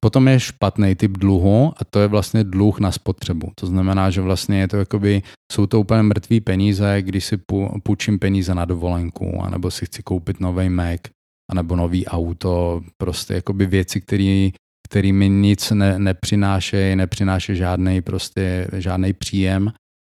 [0.00, 3.52] Potom je špatný typ dluhu a to je vlastně dluh na spotřebu.
[3.54, 5.22] To znamená, že vlastně je to jakoby,
[5.52, 7.38] jsou to úplně mrtvý peníze, když si
[7.82, 11.00] půjčím peníze na dovolenku, anebo si chci koupit nový Mac,
[11.50, 14.50] anebo nový auto, prostě jakoby věci, které
[14.88, 19.72] který mi nic ne, nepřinášejí, nepřináší žádný prostě žádný příjem,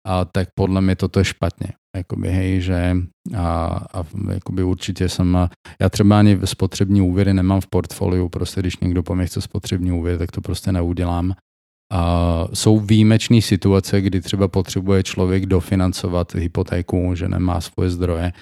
[0.06, 1.68] a tak podle mě toto je špatně.
[1.96, 2.96] Jakoby, hej, že
[3.36, 5.48] a, a jakoby určitě jsem,
[5.80, 9.92] já třeba ani spotřební úvěry nemám v portfoliu, prostě když někdo po mě chce spotřební
[9.92, 11.34] úvěr, tak to prostě neudělám.
[11.92, 18.32] A jsou výjimečné situace, kdy třeba potřebuje člověk dofinancovat hypotéku, že nemá svoje zdroje,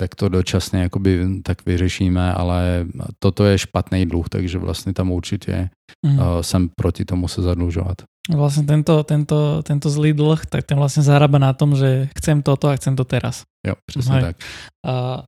[0.00, 2.86] tak to dočasně jakoby tak vyřešíme, ale
[3.18, 5.70] toto je špatný dluh, takže vlastně tam určitě
[6.06, 6.18] mm.
[6.40, 7.96] jsem proti tomu se zadlužovat.
[8.28, 12.68] Vlastne tento, tento, tento zlý dlh, tak ten vlastne zarába na tom, že chcem toto
[12.68, 13.48] a chcem to teraz.
[13.64, 14.36] Jo, presne tak.
[14.84, 15.24] Uh,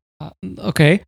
[0.68, 1.00] OK.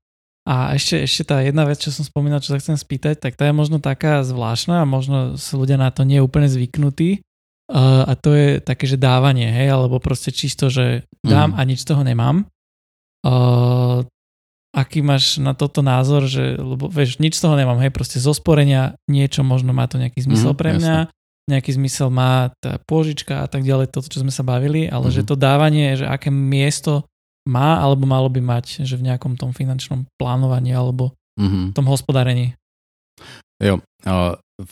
[0.42, 3.46] A ešte, ešte tá jedna vec, čo som spomínal, čo sa chcem spýtať, tak tá
[3.46, 7.22] je možno taká zvláštna a možno sú ľudia na to nie úplne zvyknutí.
[7.70, 11.56] Uh, a to je také, že dávanie, hej, alebo proste čisto, že dám mm.
[11.56, 12.44] a nič z toho nemám.
[13.22, 14.02] Uh,
[14.74, 18.34] aký máš na toto názor, že, lebo vieš, nič z toho nemám, hej, proste zo
[18.34, 21.20] sporenia niečo, možno má to nejaký zmysel mm, pre mňa, jasne
[21.50, 25.16] nejaký zmysel má tá pôžička a tak ďalej, toto, čo sme sa bavili, ale mm-hmm.
[25.16, 27.02] že to dávanie, že aké miesto
[27.48, 31.74] má alebo malo by mať, že v nejakom tom finančnom plánovaní alebo mm-hmm.
[31.74, 32.54] tom hospodárení.
[33.62, 33.78] Jo,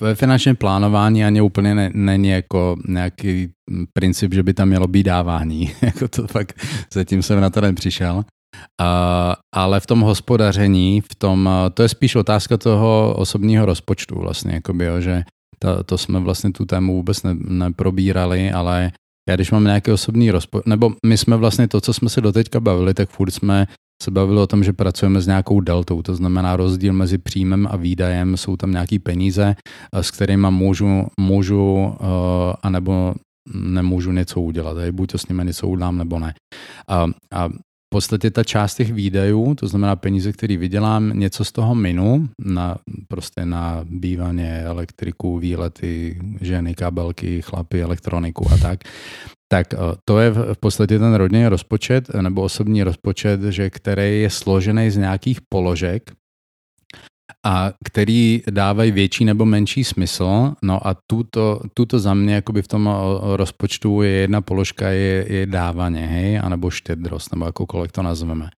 [0.01, 3.49] ve finančním plánování ani úplně ne, není jako nějaký
[3.93, 5.73] princip, že by tam mělo být dávání.
[5.83, 8.17] jako to fakt, zatím jsem na to nepřišel.
[8.17, 14.55] Uh, ale v tom hospodaření, v tom, to je spíš otázka toho osobního rozpočtu vlastně,
[14.55, 15.23] jakoby, jo, že
[15.59, 18.93] to, to jsme vlastně tu tému vůbec ne, neprobírali, ale
[19.29, 22.61] já když mám nějaký osobní rozpočet, nebo my jsme vlastně to, co jsme se doteďka
[22.61, 23.67] bavili, tak furt jsme
[24.03, 27.77] se bavili o tom, že pracujeme s nějakou deltou, to znamená rozdíl mezi příjmem a
[27.77, 29.57] výdajem, jsou tam nějaký peníze,
[29.93, 32.07] eh, s kterými můžu, můžu uh,
[32.63, 33.15] anebo
[33.55, 36.35] nemůžu něco udělat, buď to s nimi něco udělám, nebo ne.
[36.89, 37.49] A, a
[37.91, 42.77] podstatě ta část těch výdajů, to znamená peníze, které vydělám, něco z toho minu na,
[43.09, 48.81] prostě na bývaně, elektriku, výlety, ženy, kabelky, chlapy, elektroniku a tak.
[49.53, 49.75] tak
[50.05, 54.97] to je v podstatě ten rodinný rozpočet nebo osobní rozpočet, že který je složený z
[54.97, 56.13] nějakých položek,
[57.47, 60.53] a který dávají větší nebo menší smysl.
[60.63, 62.91] No a tuto, tuto za mě jakoby v tom
[63.23, 68.51] rozpočtu je jedna položka je, je dávaně, hej, anebo štědrost, nebo jakoukoliv to nazveme.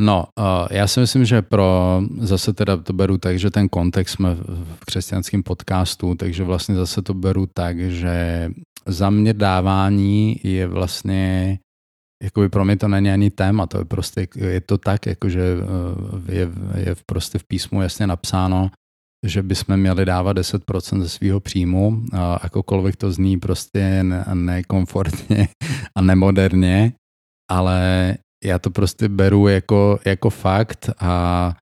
[0.00, 0.24] No,
[0.70, 4.34] já si myslím, že pro, zase teda to beru tak, že ten kontext jsme
[4.74, 8.48] v křesťanském podcastu, takže vlastně zase to beru tak, že
[8.86, 11.58] za mě dávání je vlastně
[12.22, 16.32] jakoby pro mě to není ani téma, to je prostě, je to tak, jakože eh,
[16.32, 18.70] je, je prostě v písmu jasně napsáno,
[19.26, 24.04] že bychom měli dávat 10% ze svého příjmu, a jakokoliv to zní prostě
[24.34, 25.48] nekomfortně
[25.96, 26.92] a nemoderně,
[27.50, 31.54] ale já to prostě beru jako, jako fakt a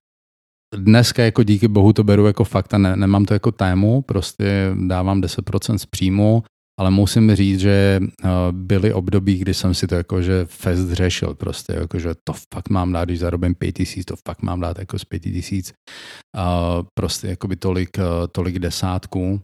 [0.75, 4.71] dneska jako díky bohu to beru jako fakt a ne, nemám to jako tému, prostě
[4.87, 6.43] dávám 10% z příjmu,
[6.81, 11.73] ale musím říct, že eh, byly období, kdy jsem si to jakože fest řešil prostě,
[11.73, 15.05] jakože to fakt mám dát, když zarobím pět tisíc, to fakt mám dát jako z
[15.05, 15.73] pěti tisíc,
[16.93, 19.41] prostě jakoby tolik, eh, tolik desátků.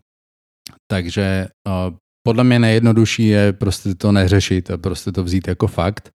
[0.92, 1.72] Takže eh,
[2.28, 6.10] podle mě nejjednodušší je prostě to neřešit a prostě to vzít jako fakt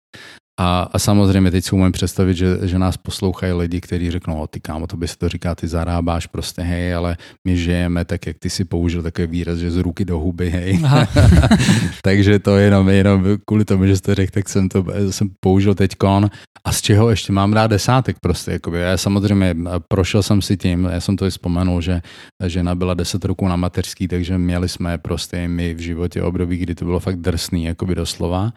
[0.62, 4.48] a, a samozřejmě teď si umím představit, že, že nás poslouchají lidi, kteří řeknou, o
[4.48, 8.28] ty kámo, to by se to říká, ty zarábáš prostě, hej, ale my žijeme tak,
[8.28, 10.82] jak ty si použil takový výraz, že z ruky do huby, hej.
[12.04, 15.96] Takže to jenom, jenom kvůli tomu, že jste řekl, tak jsem to jsem použil teď
[15.96, 16.30] kon.
[16.66, 18.80] A z čeho ještě mám rád desátek prostě, jakoby.
[18.80, 19.56] Já samozřejmě
[19.88, 22.02] prošel jsem si tím, já jsem to i vzpomenul, že
[22.48, 26.76] žena byla deset roků na mateřský, takže měli jsme prostě my v životě období, kdy
[26.76, 28.52] to bylo fakt drsný, jakoby doslova.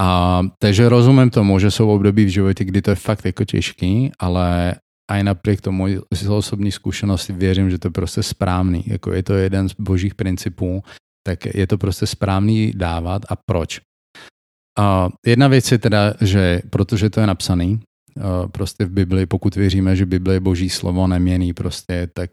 [0.00, 4.10] A takže rozumím tomu, že jsou období v životě, kdy to je fakt jako těžký,
[4.18, 4.74] ale
[5.10, 8.84] a i napriek tomu z osobní zkušenosti věřím, že to je prostě správný.
[8.86, 10.82] Jako je to jeden z božích principů,
[11.26, 13.22] tak je to prostě správný dávat.
[13.28, 13.80] A proč?
[14.78, 17.80] A jedna věc je teda, že protože to je napsaný,
[18.52, 22.30] prostě v Bibli, pokud věříme, že Bible je boží slovo, neměný prostě, tak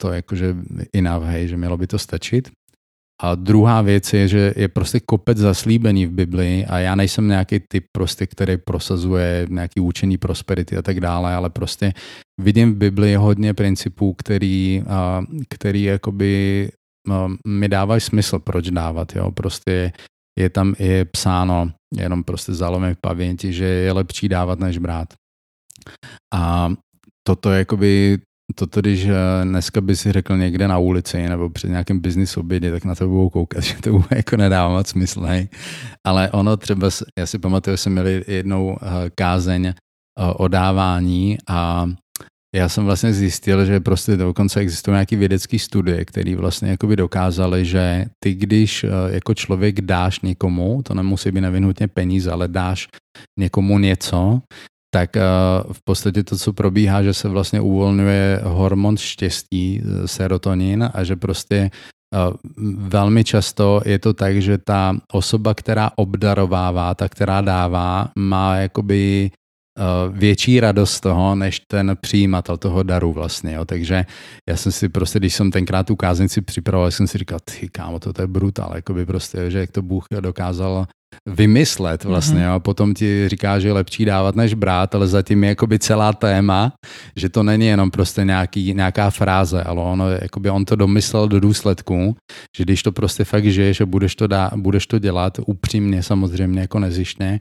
[0.00, 0.56] to je jakože
[0.94, 2.50] enough, hej, že mělo by to stačit.
[3.22, 7.60] A druhá věc je, že je prostě kopec zaslíbení v Biblii a já nejsem nějaký
[7.60, 11.92] typ prostě, který prosazuje nějaký učení prosperity a tak dále, ale prostě
[12.40, 14.84] vidím v Biblii hodně principů, který,
[15.48, 16.68] který jakoby
[17.48, 19.16] mi dávají smysl, proč dávat.
[19.16, 19.32] Jo?
[19.32, 19.92] Prostě
[20.38, 25.14] je tam je psáno, jenom prostě zalomím v paměti, že je lepší dávat, než brát.
[26.34, 26.72] A
[27.26, 28.18] toto jakoby
[28.54, 32.70] to když eh, dneska by si řekl někde na ulici nebo před nějakým business obědě,
[32.70, 35.20] tak na to budou koukat, že to bude jako nedává moc smysl.
[35.20, 35.48] Hej.
[36.06, 36.88] Ale ono třeba,
[37.18, 39.74] já si pamatuju, že jsme měli jednou eh, kázeň eh,
[40.16, 41.90] o dávání a
[42.54, 47.64] já jsem vlastně zjistil, že prostě dokonce existují nějaké vědecké studie, které vlastně jakoby dokázaly,
[47.64, 52.88] že ty, když jako člověk dáš někomu, to nemusí být nevinutně peníze, ale dáš
[53.38, 54.40] někomu něco,
[54.90, 55.22] tak eh,
[55.72, 61.16] v podstatě to, co probíhá, že se vlastně uvolňuje hormon štěstí, eh, serotonin a že
[61.16, 61.70] prostě
[62.14, 62.18] eh,
[62.76, 69.30] velmi často je to tak, že ta osoba, která obdarovává, ta, která dává, má jakoby
[70.10, 73.54] větší radost toho, než ten přijímatel toho daru vlastně.
[73.54, 73.64] Jo.
[73.64, 74.04] Takže
[74.48, 78.00] já jsem si prostě, když jsem tenkrát tu káznici připravoval, jsem si říkal, ty kámo,
[78.00, 80.86] to, to je brutál, jakoby prostě, že jak to Bůh dokázal
[81.28, 82.40] vymyslet vlastně.
[82.40, 82.54] Mm-hmm.
[82.54, 86.12] A potom ti říká, že je lepší dávat než brát, ale zatím je jakoby celá
[86.12, 86.72] téma,
[87.16, 91.40] že to není jenom prostě nějaký, nějaká fráze, ale ono, jakoby on to domyslel do
[91.40, 92.16] důsledku,
[92.56, 96.60] že když to prostě fakt žiješ a budeš to, dá, budeš to dělat upřímně samozřejmě
[96.60, 97.40] jako nezištně,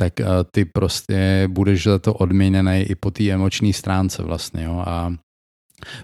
[0.00, 4.64] tak uh, ty prostě budeš za to odměněný i po té emoční stránce vlastně.
[4.64, 4.82] Jo?
[4.86, 5.12] A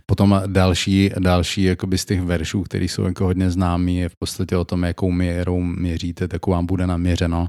[0.06, 4.56] Potom další, další jakoby z těch veršů, které jsou jako hodně známý, je v podstatě
[4.56, 7.46] o tom, jakou měrou měříte, tak vám bude naměřeno.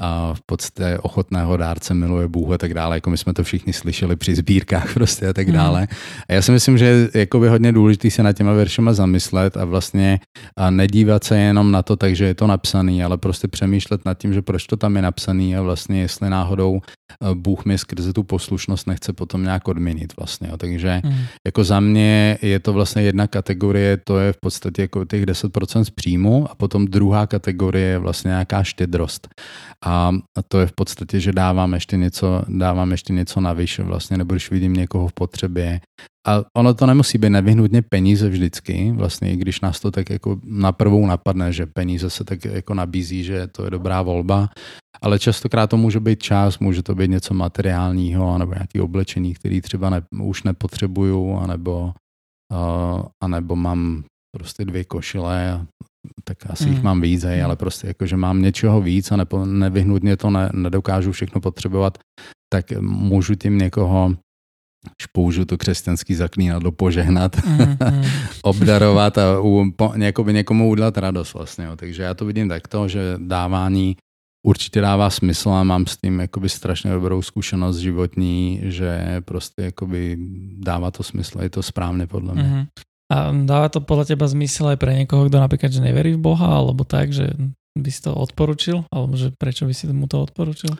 [0.00, 3.72] A v podstatě ochotného dárce miluje Bůh a tak dále, jako my jsme to všichni
[3.72, 5.56] slyšeli při sbírkách prostě a tak hmm.
[5.56, 5.88] dále.
[6.28, 9.64] A já si myslím, že je jakoby hodně důležité se na těma veršema zamyslet a
[9.64, 10.20] vlastně
[10.56, 14.32] a nedívat se jenom na to, takže je to napsaný, ale prostě přemýšlet nad tím,
[14.32, 16.80] že proč to tam je napsaný a vlastně jestli náhodou
[17.34, 20.50] Bůh mi skrze tu poslušnost nechce potom nějak odměnit vlastně.
[20.56, 21.24] Takže hmm.
[21.46, 25.82] jako za mě je to vlastně jedna kategorie, to je v podstatě jako těch 10%
[25.82, 29.28] z příjmu a potom druhá kategorie je vlastně nějaká štědrost.
[29.84, 30.10] A
[30.48, 34.50] to je v podstatě, že dávám ještě něco, dávám ještě něco navyš vlastně, nebo když
[34.50, 35.80] vidím někoho v potřebě.
[36.28, 40.72] A ono to nemusí být nevyhnutně peníze vždycky, vlastně, když nás to tak jako na
[40.72, 44.48] prvou napadne, že peníze se tak jako nabízí, že to je dobrá volba,
[45.02, 49.60] ale častokrát to může být čas, může to být něco materiálního, nebo nějaký oblečení, který
[49.60, 51.92] třeba ne, už nepotřebuju, anebo,
[52.52, 54.04] uh, anebo mám
[54.36, 55.66] prostě dvě košile
[56.24, 56.72] tak asi mm.
[56.72, 60.30] jich mám víc, hej, ale prostě jako, že mám něčeho víc a nepo, nevyhnutně to
[60.30, 61.98] ne, nedokážu všechno potřebovat,
[62.52, 64.14] tak můžu tím někoho
[65.12, 67.76] použiju to křesťanský zaklínadlo, požehnat, mm-hmm.
[68.42, 71.64] obdarovat a u, po, někomu, někomu udělat radost vlastně.
[71.64, 71.76] Jo.
[71.76, 73.96] Takže já to vidím takto, že dávání
[74.46, 80.16] určitě dává smysl a mám s tím jakoby strašně dobrou zkušenost životní, že prostě jakoby
[80.58, 82.42] dává to smysl, je to správně podle mě.
[82.42, 82.66] Mm-hmm.
[83.08, 86.60] A dáva to podľa teba zmysel aj pre niekoho, kto napríklad že neverí v Boha,
[86.60, 87.32] alebo tak, že
[87.72, 88.84] by si to odporučil?
[88.92, 90.76] Alebo že prečo by si mu to odporučil?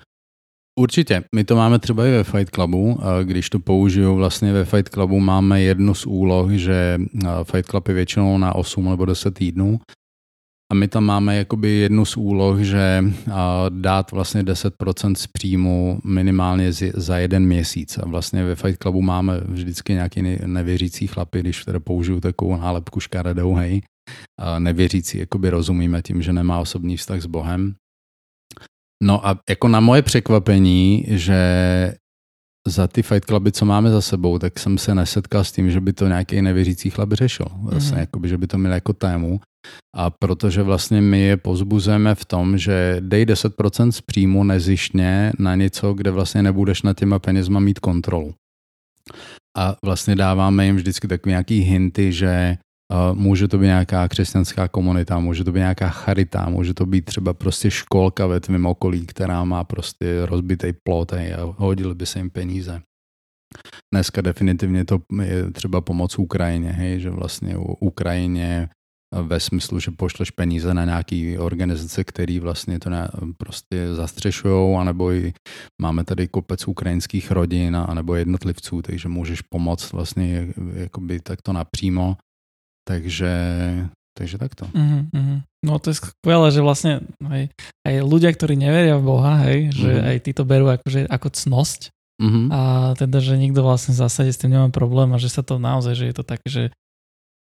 [0.78, 1.24] Určitě.
[1.34, 2.98] My to máme třeba i ve Fight Clubu.
[3.24, 6.98] Když to použiju, vlastně ve Fight Clubu máme jednu z úloh, že
[7.42, 9.80] Fight Club je většinou na 8 nebo 10 týdnů
[10.72, 13.04] a my tam máme jakoby jednu z úloh, že
[13.68, 17.98] dát vlastně 10% z příjmu minimálně za jeden měsíc.
[17.98, 23.00] A vlastně ve Fight Clubu máme vždycky nějaký nevěřící chlapy, když teda použiju takovou nálepku
[23.00, 23.82] škaredou, hej.
[24.40, 27.74] A nevěřící jakoby rozumíme tím, že nemá osobní vztah s Bohem.
[29.02, 31.38] No a jako na moje překvapení, že
[32.68, 35.80] za ty fight cluby, co máme za sebou, tak jsem se nesetkal s tím, že
[35.80, 37.46] by to nějaký nevěřící chlap řešil.
[37.62, 38.00] Vlastně, mm-hmm.
[38.00, 39.40] jakoby, že by to měl jako tému.
[39.96, 45.54] A protože vlastně my je pozbuzujeme v tom, že dej 10% z příjmu nezištně na
[45.54, 48.34] něco, kde vlastně nebudeš na těma penězma mít kontrolu.
[49.56, 52.56] A vlastně dáváme jim vždycky takové nějaký hinty, že
[53.12, 57.34] může to být nějaká křesťanská komunita, může to být nějaká charita, může to být třeba
[57.34, 61.18] prostě školka ve tvém okolí, která má prostě rozbitý plot a
[61.56, 62.82] hodili by se jim peníze.
[63.94, 68.68] Dneska definitivně to je třeba pomoc Ukrajině, hej, že vlastně u Ukrajině
[69.22, 75.12] ve smyslu, že pošleš peníze na nějaký organizace, který vlastně to ne, prostě zastřešují, anebo
[75.12, 75.32] i
[75.82, 82.16] máme tady kopec ukrajinských rodin, anebo jednotlivců, takže můžeš pomoct vlastně jakoby takto napřímo
[82.88, 83.32] Takže,
[84.16, 84.64] takže takto.
[84.72, 85.44] Mm-hmm.
[85.68, 87.52] No to je skvelé, že vlastne hej,
[87.84, 90.08] aj ľudia, ktorí neveria v Boha, hej, že mm-hmm.
[90.08, 91.80] aj tí to berú akože, ako cnosť
[92.16, 92.46] mm-hmm.
[92.48, 92.60] a
[92.96, 95.92] teda, že nikto vlastne v zásade s tým nemá problém a že sa to naozaj,
[95.92, 96.64] že je to také, že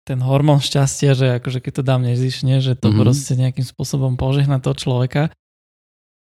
[0.03, 3.01] ten hormón šťastia, že akože keď to dám nezišne, že to mm-hmm.
[3.05, 5.31] proste nejakým spôsobom požehna toho človeka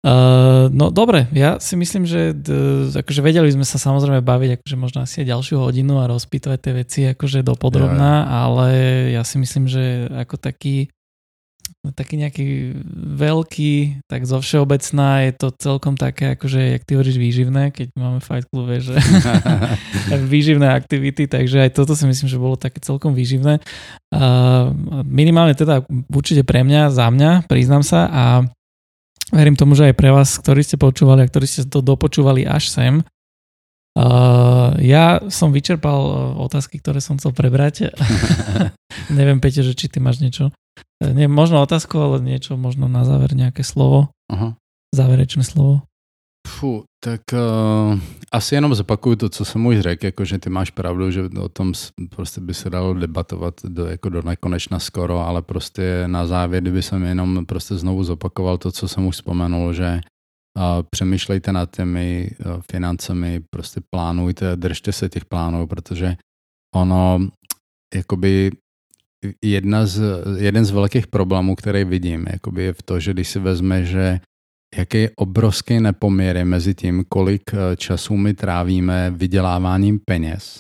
[0.08, 4.78] Uh, no dobre, ja si myslím, že d- akože vedeli sme sa samozrejme baviť akože
[4.80, 8.48] možno asi aj ďalšiu hodinu a rozpýtovať tie veci akože dopodrobná, ja.
[8.48, 8.68] ale
[9.12, 10.88] ja si myslím, že ako taký
[11.92, 12.48] taký nejaký
[13.20, 18.20] veľký, tak zo všeobecná je to celkom také, akože, jak ty hovoríš, výživné, keď máme
[18.20, 18.96] Fight Club, že
[20.34, 23.60] výživné aktivity, takže aj toto si myslím, že bolo také celkom výživné.
[24.12, 24.72] Uh,
[25.04, 28.24] minimálne teda určite pre mňa, za mňa, priznám sa a
[29.32, 32.72] Verím tomu, že aj pre vás, ktorí ste počúvali a ktorí ste to dopočúvali až
[32.72, 33.04] sem.
[33.98, 36.14] Uh, ja som vyčerpal uh,
[36.46, 37.90] otázky, ktoré som chcel prebrať.
[39.18, 40.54] Neviem, Peťo, že či ty máš niečo.
[41.02, 44.14] Uh, nie, možno otázku, ale niečo, možno na záver nejaké slovo.
[44.30, 44.54] Aha.
[44.94, 45.87] Záverečné slovo.
[46.48, 48.00] Fu, tak uh,
[48.32, 51.50] asi jenom zopakuju to, co jsem už řekl, jako že ty máš pravdu, že o
[51.50, 51.74] tom
[52.10, 56.82] prostě by se dalo debatovat do, jako do nekonečna skoro, ale prostě na závěr, kdyby
[56.82, 60.02] jsem jenom prostě znovu zopakoval to, co jsem už vzpomenul, že
[60.58, 66.16] uh, přemýšlejte nad těmi uh, financemi, prostě plánujte, držte se těch plánů, protože
[66.76, 67.28] ono,
[67.96, 68.52] jakoby
[69.44, 70.02] jedna z,
[70.38, 74.20] jeden z velkých problémů, který vidím, jakoby je v to, že když si vezme, že
[74.76, 80.60] jaký je obrovský nepoměr mezi tím, kolik eh, času my trávíme vyděláváním peněz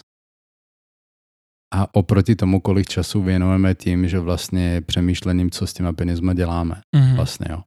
[1.74, 6.82] a oproti tomu, kolik času věnujeme tím, že vlastně přemýšlením, co s těma penězma děláme.
[6.96, 7.16] Mm-hmm.
[7.16, 7.64] Vlastně, jo.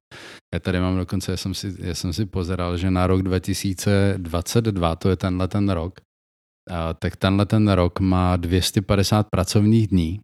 [0.54, 4.96] Já tady mám dokonce, já jsem, si, já jsem si pozeral, že na rok 2022,
[4.96, 6.00] to je tenhle ten rok,
[6.70, 10.20] a, tak tenhle ten rok má 250 pracovních dní,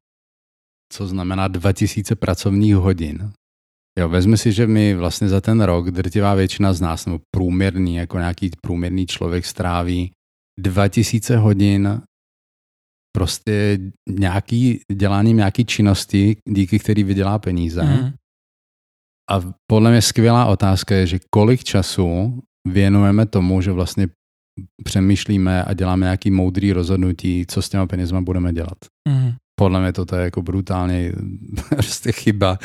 [0.93, 3.33] co znamená 2000 pracovních hodin.
[3.99, 7.97] Jo, vezmi si, že my vlastně za ten rok drtivá většina z nás, nebo průměrný,
[7.97, 10.11] jako nějaký průměrný člověk stráví
[10.61, 12.03] 2000 hodin
[13.17, 13.79] prostě
[14.09, 17.83] nějaký, děláním nějaký činnosti, díky který vydělá peníze.
[17.83, 18.13] Mm.
[19.31, 24.09] A podle mě skvělá otázka je, že kolik času věnujeme tomu, že vlastně
[24.85, 28.79] přemýšlíme a děláme nějaký moudrý rozhodnutí, co s těma penězma budeme dělat.
[29.09, 31.13] Mm podle mě to je jako brutálně
[31.69, 32.59] prostě chyba,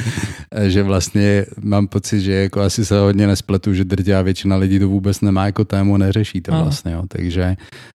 [0.68, 4.90] že vlastně mám pocit, že jako asi se hodně nespletu, že drtivá většina lidí to
[4.90, 7.04] vůbec nemá jako tému, neřeší to vlastně, jo.
[7.08, 7.56] takže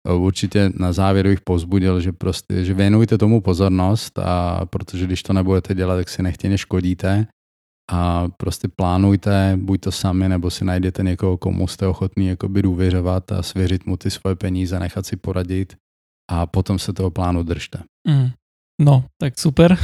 [0.08, 5.24] eh, určitě na závěr bych pozbudil, že prostě, že věnujte tomu pozornost a protože když
[5.24, 7.28] to nebudete dělat, tak si nechtěně škodíte
[7.92, 13.32] a prostě plánujte, buď to sami, nebo si najděte někoho, komu jste ochotný jakoby důvěřovat
[13.32, 15.76] a svěřit mu ty svoje peníze, nechat si poradit
[16.32, 17.80] a potom se toho plánu držte.
[18.08, 18.30] Mm.
[18.80, 19.78] No, tak super.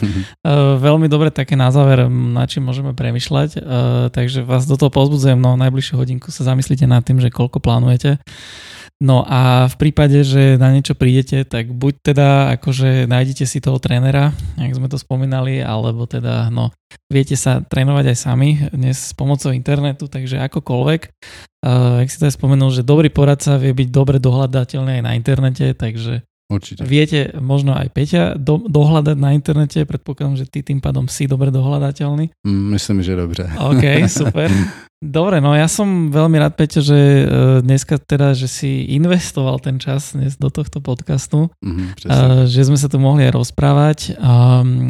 [0.86, 3.60] Veľmi dobre také na záver, na čím môžeme premyšľať.
[4.10, 8.18] Takže vás do toho pozbudzujem, no najbližšiu hodinku sa zamyslíte nad tým, že koľko plánujete.
[9.02, 13.82] No a v prípade, že na niečo prídete, tak buď teda akože nájdete si toho
[13.82, 16.70] trénera, jak sme to spomínali, alebo teda no,
[17.10, 21.00] viete sa trénovať aj sami dnes s pomocou internetu, takže akokoľvek.
[21.66, 25.12] Uh, jak si to aj spomenul, že dobrý poradca vie byť dobre dohľadateľný aj na
[25.18, 26.84] internete, takže Určite.
[26.84, 31.48] Viete možno aj Peťa do, dohľadať na internete, predpokladám, že ty tým pádom si dobre
[31.48, 32.44] dohľadateľný.
[32.44, 33.56] Mm, myslím, že dobře.
[33.56, 33.84] OK,
[34.20, 34.48] super.
[35.02, 37.24] Dobre, no ja som veľmi rád, Peťo, že e,
[37.58, 42.06] dneska teda, že si investoval ten čas dnes do tohto podcastu, mm,
[42.46, 43.98] že sme sa tu mohli aj rozprávať.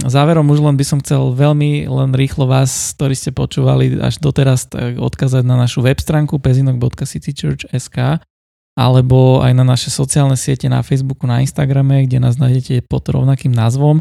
[0.04, 4.68] Záverom už len by som chcel veľmi len rýchlo vás, ktorí ste počúvali až doteraz,
[4.68, 8.20] tak odkázať na našu web stránku pezinok.citychurch.sk
[8.72, 13.52] alebo aj na naše sociálne siete na Facebooku, na Instagrame, kde nás nájdete pod rovnakým
[13.52, 14.00] názvom.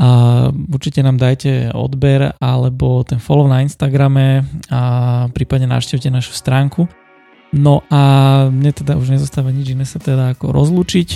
[0.00, 0.08] A
[0.48, 4.80] určite nám dajte odber alebo ten follow na Instagrame a
[5.36, 6.88] prípadne navštívte našu stránku.
[7.52, 8.00] No a
[8.48, 11.08] mne teda už nezostáva nič iné sa teda ako rozlúčiť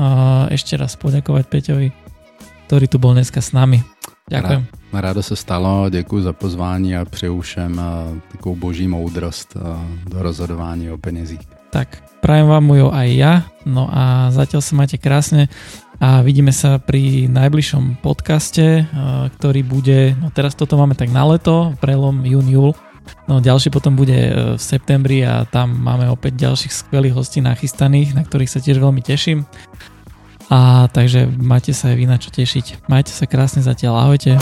[0.00, 0.08] a
[0.48, 1.88] ešte raz poďakovať Peťovi,
[2.64, 3.84] ktorý tu bol dneska s nami.
[4.30, 4.66] Ďakujem.
[4.92, 7.80] Rádo se stalo, děkuji za pozvání a přeju všem
[8.32, 9.56] takovou boží moudrost
[10.08, 11.59] do rozhodování o penězích.
[11.70, 15.46] Tak, prajem vám ju aj ja, no a zatiaľ sa máte krásne
[16.02, 18.90] a vidíme sa pri najbližšom podcaste,
[19.38, 22.70] ktorý bude, no teraz toto máme tak na leto, prelom jún, júl,
[23.28, 28.16] no ďalší potom bude e, v septembri a tam máme opäť ďalších skvelých hostí nachystaných,
[28.16, 29.46] na ktorých sa tiež veľmi teším.
[30.50, 32.90] A takže máte sa aj vy na čo tešiť.
[32.90, 34.34] Majte sa krásne zatiaľ, ahojte.